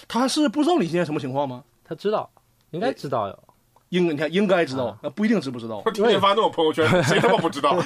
[0.08, 1.62] 他是不知道你现在什么情况吗？
[1.84, 2.28] 他知道，
[2.70, 3.38] 应该知道哟。
[3.90, 5.90] 应你看应该知道，那不一定知不知道我。
[5.92, 7.76] 天天发那种朋友圈，谁他妈不知道？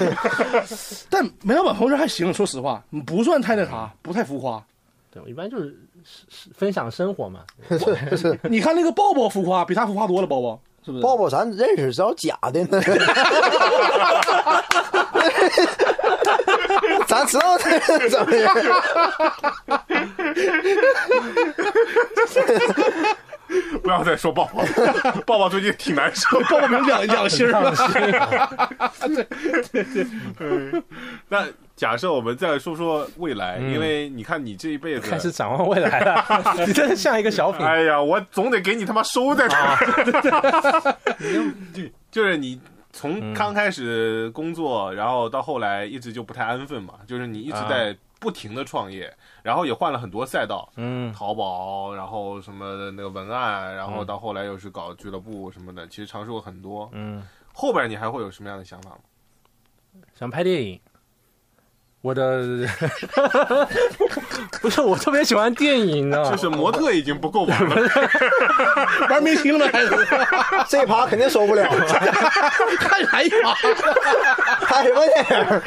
[1.10, 4.64] 但梅老板朋友圈还行，说实话，不算太那啥，不太浮夸。
[5.10, 7.40] 对，我一般就是是是分享生活嘛。
[8.48, 11.02] 你看那个抱抱浮夸，比他浮夸多了，抱抱是不是？
[11.02, 12.81] 抱抱咱认识，只要假的呢。
[17.07, 18.47] 咱知道他是怎么回事。
[23.81, 24.65] 不要再说抱抱，
[25.24, 26.41] 抱抱最近挺难受。
[26.41, 27.73] 抱抱名两两星儿了。
[31.28, 31.47] 那
[31.77, 36.24] 假设我们再说说未来，因为你看你这一辈子开始展望未来了，
[36.66, 37.65] 你真的像一个小品。
[37.65, 40.97] 哎呀，我总得给你他妈收在这儿。
[42.11, 42.61] 就是你
[42.97, 56.89] 从刚开始工作，然后到后来一直就不太安分嘛，就是你一直在不停的创业，然后也换了很多赛道，嗯，淘宝，然后什么那个文案，然后到后来又是搞俱乐部什么的，其实尝试过很多。
[56.94, 58.98] 嗯，后边你还会有什么样的想法吗？
[60.14, 60.81] 想拍电影。
[62.07, 62.41] 我的
[64.62, 66.31] 不是，我特别喜欢电影呢。
[66.31, 67.91] 就是模特已经不够玩了，
[69.11, 69.91] 玩明星了还是？
[70.70, 71.69] 这趴肯定受不了，
[72.78, 73.28] 看啥呀？
[74.61, 75.62] 拍什么电影？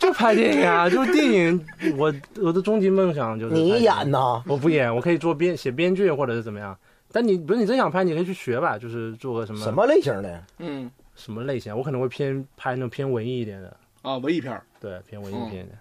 [0.00, 1.62] 就拍电影啊，就是电影。
[1.98, 2.10] 我
[2.40, 4.42] 我的终极梦想就是你演呐？
[4.48, 6.74] 我不演，我可以做编写编剧或者是怎么样。
[7.12, 10.42] 但你不是你真想拍，你可以去学吧，就是做个什么什么类型的？
[10.58, 15.74] 嗯什么类型，我可能会偏拍那种偏文艺一点的，啊，文艺片儿对，偏文艺嗯片的、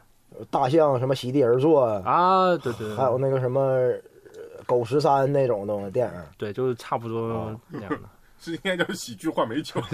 [0.50, 6.14] 大象什么席地而坐，啊，对对对，还有那个什么呃狗十三那种的电影。
[6.38, 8.00] 对，就是差不多那样的。
[8.40, 9.80] 是应该叫喜剧换美酒。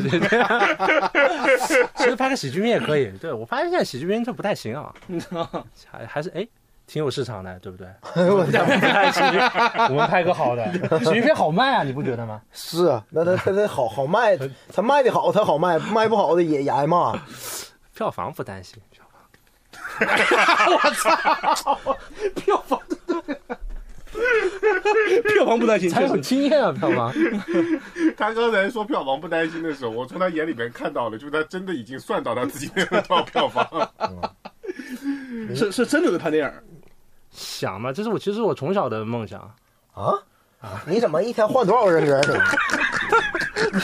[1.96, 4.94] 其实拍个喜剧片也可以，对我发现现在喜剧片这不太行啊，
[5.92, 6.48] 还还是哎。
[6.92, 7.88] 挺有市场的，对不对？
[8.32, 9.38] 我们拍喜剧，
[9.92, 10.66] 我们拍个好的
[11.06, 12.42] 喜剧片好卖啊，你不觉得吗？
[12.52, 14.36] 是啊，那他他他好好卖，
[14.74, 17.16] 他卖的好，他好卖；卖不好的也也挨骂。
[18.00, 19.20] 票房不担心，票房。
[20.72, 21.76] 我操
[22.34, 22.80] 票房，
[25.36, 26.16] 票房不担心，才有。
[26.16, 27.14] 经验啊，票房。
[28.16, 33.68] 他刚才说票房不担心的时候，我从他眼里面看到了，就是他真的已经算到他自己那套票房。
[35.54, 36.54] 是是真的有拍电影，
[37.32, 39.42] 想嘛，这是我其实我从小的梦想。
[39.92, 40.14] 啊？
[40.88, 42.46] 你怎么一天换多少个人格呢？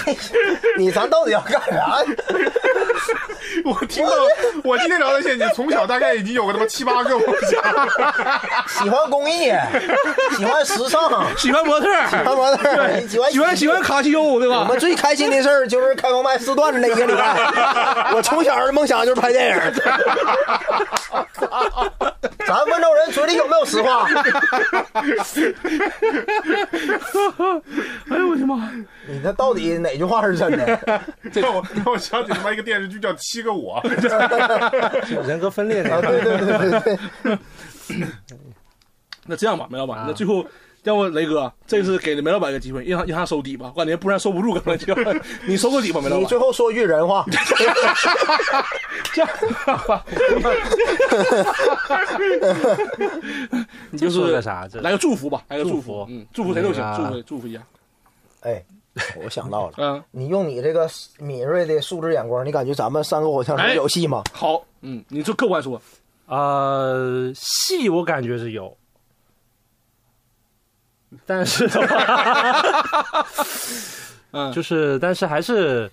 [0.06, 0.18] 你
[0.85, 1.97] 你咱到底要干啥？
[3.64, 4.11] 我听到，
[4.64, 7.61] 我今天聊的现在，你从小大概已经有个他妈七八个梦想。
[8.68, 9.52] 喜欢公益，
[10.38, 14.60] 喜欢时尚，喜欢模特，喜欢模特，喜欢喜欢喜欢卡西欧，对吧？
[14.60, 18.11] 我们最开心的事儿就是开放麦四段的那一个礼拜。
[18.14, 19.56] 我从小的梦想就是拍电影。
[22.45, 24.07] 咱温州人嘴里有没有实话？
[28.11, 28.69] 哎呦我的妈！
[29.07, 30.66] 你这到底哪句话是真的？
[31.34, 33.82] 让我让我想起他妈一个电视剧叫《七个我》，
[35.28, 36.82] 人格分裂那啊，对对对对
[37.24, 37.38] 对，
[39.28, 40.46] 那这样吧，梅老板，啊那最后
[40.84, 44.96] 让我雷哥，这次给梅老板一个机会，让他让他收底吧，我感觉不然收不住，可能就
[45.48, 46.28] 你收个底吧，梅老板你。
[46.28, 47.26] 最后说一句人话，
[49.14, 49.30] 这样
[49.88, 50.06] 吧，
[53.92, 54.68] 你就就是啥？
[54.82, 57.60] 来个祝福吧，来个祝祝福嗯，祝福谁都行，祝福祝福一下，
[58.42, 58.64] 哎，
[59.23, 60.89] 我想到了，嗯，你用你这个
[61.19, 64.23] 敏锐的素质眼光，你感觉咱们三个火枪手有戏吗？
[64.31, 65.81] 好，嗯，你就客观说，
[66.27, 68.76] 呃，戏我感觉是有，
[71.26, 73.26] 但是的话，
[74.31, 75.91] 嗯，就是但是还是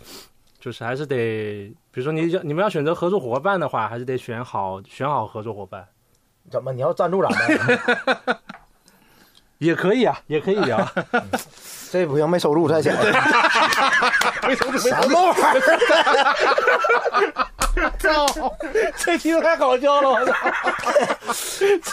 [0.60, 5.84] 就是还是得，比如说你要你们要选择合作伙伴的话，还是得选好选好合作伙伴。
[6.50, 7.78] 怎么你要赞助咱们？
[9.62, 10.86] 也可以啊，也可以聊。
[11.93, 12.94] 这不行，没收入再讲。
[13.02, 13.06] 什
[15.09, 15.59] 么玩意
[17.76, 17.93] 儿？
[17.98, 18.26] 操，
[18.97, 20.34] 这期太搞笑了，我操，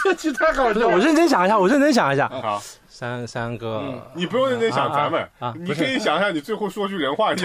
[0.02, 2.28] 这期太搞笑了，我认真想一下，我认真想一下。
[2.28, 3.82] 好，三三个，
[4.14, 7.42] 你不用认真想啊咱们啊啊，你可以想一下你最后说句人话，你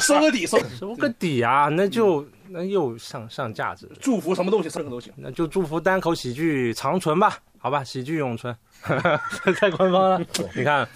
[0.00, 3.88] 收个底，收收个底啊，那就那又上上价值。
[4.00, 5.12] 祝福什么东西，任何都行。
[5.16, 8.54] 那就祝福单口喜剧长存吧，好吧，喜剧永存，
[9.58, 10.20] 太官方了。
[10.54, 10.86] 你看，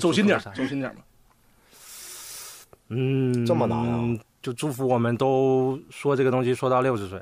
[0.00, 1.00] 走心点走心点吧。
[2.88, 4.18] 嗯，这么难啊？
[4.42, 7.20] 就祝福我们都说这个东西说到六十岁，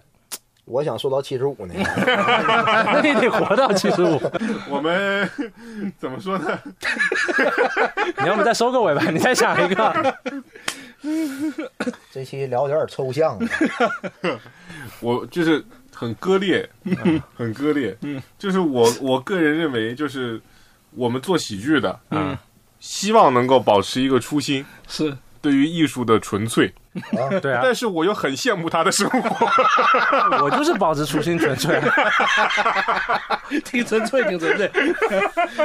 [0.64, 1.74] 我想说到七十五呢。
[1.76, 4.20] 那你得活到七十五。
[4.70, 5.28] 我们
[5.98, 6.58] 怎么说呢？
[8.22, 9.10] 你要不再收个尾吧？
[9.10, 10.16] 你再想一个。
[12.10, 13.38] 这期聊的有点抽象，
[15.00, 15.64] 我就是
[15.94, 16.68] 很割裂，
[17.34, 17.96] 很割裂。
[18.02, 20.40] 嗯，就是我我个人认为，就是
[20.90, 22.36] 我们做喜剧的，嗯，
[22.80, 26.72] 希望能够保持一个初心，是，对于艺术的纯粹。
[27.42, 29.46] 对啊，但是我又很羡慕他的生活。
[30.42, 31.80] 我就是保持初心纯粹。
[33.64, 34.70] 挺纯粹，挺纯粹。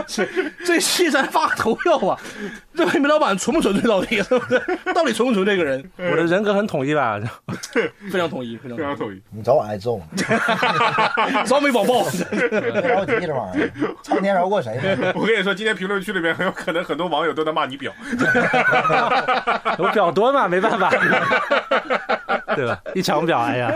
[0.08, 2.18] 是这期咱发个投票吧，
[2.76, 3.90] 这位煤老板纯不纯粹？
[3.90, 4.62] 到底是不是？
[4.94, 5.84] 到底纯不纯这个人？
[5.98, 7.20] 我的人格很统一吧？
[8.12, 9.22] 非常统一，非常统非常同意。
[9.32, 10.24] 你早晚挨揍，一。
[11.46, 13.72] 早没网暴，别着急这玩意儿，
[14.04, 15.12] 苍天饶过谁呢？
[15.16, 17.92] 我跟你说，今天评论区里面很有可能很多网友都在骂你表。
[19.78, 20.90] 我表多嘛，没办法，
[22.56, 22.78] 对吧？
[22.94, 23.72] 一场表，哎呀，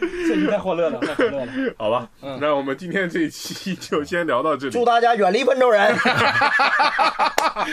[0.00, 1.48] 这你太欢乐了，太欢乐了。
[1.76, 2.06] 好吧，
[2.40, 4.84] 那我们今天这一期就先聊到这里祝。
[4.84, 5.94] 大家远离温州人。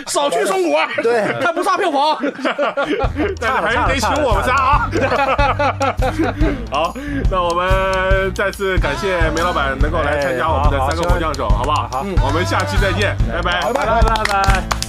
[0.08, 2.18] 少去中国， 对他不差票房。
[3.40, 4.90] 但是还是得请我们仨啊！
[6.72, 6.94] 好，
[7.30, 11.88] 那我们再次感谢梅老板能够来参加我们的三个火将手，好不好？
[11.92, 14.89] 好，我们下期再见，拜拜，拜拜拜拜。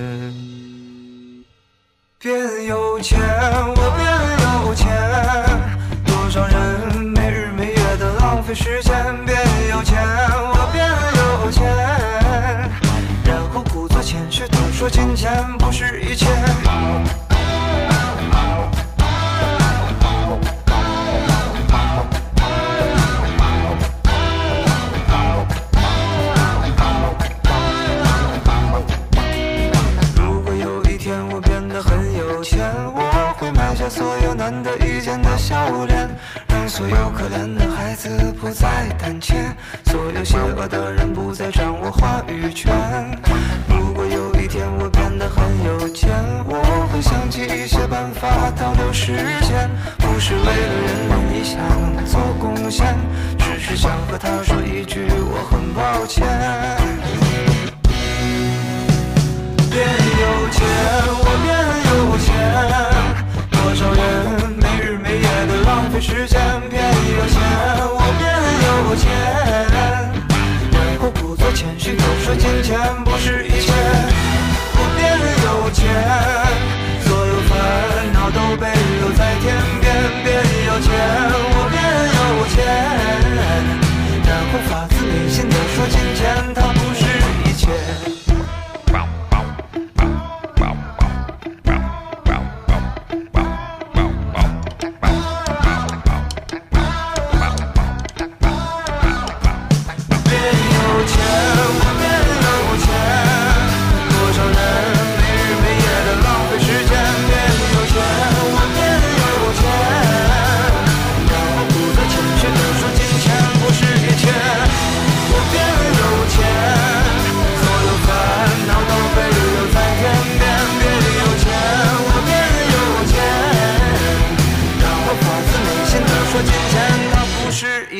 [2.21, 2.37] 变
[2.67, 4.05] 有钱，我变
[4.67, 4.87] 有钱，
[6.05, 8.93] 多少人没日没夜的浪费时间。
[9.25, 9.39] 变
[9.71, 9.99] 有钱，
[10.53, 10.87] 我变
[11.17, 11.65] 有钱，
[13.25, 16.27] 然后故作谦虚地说金钱不是一切。
[36.71, 39.35] 所有可怜的孩子不再胆怯，
[39.87, 42.71] 所有邪恶的人不再掌握话语权。
[43.67, 46.09] 如果有一天我变得很有钱，
[46.47, 49.11] 我会想起一些办法倒流时
[49.41, 51.59] 间，不是为了人人理想
[52.05, 52.95] 做贡献，
[53.37, 56.25] 只是想和他说一句我很抱歉。
[59.69, 59.85] 变
[60.23, 60.65] 有钱，
[61.19, 61.51] 我变
[61.91, 62.31] 有钱，
[63.51, 64.40] 多少人
[65.91, 66.39] 的浪费时间。
[66.69, 67.41] 变有钱，
[67.91, 68.23] 我变
[68.63, 69.11] 有钱，
[70.71, 73.73] 然后故作谦虚地说金钱不是一切。
[74.73, 74.99] 我变
[75.43, 75.83] 有钱，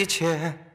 [0.01, 0.70] 一切。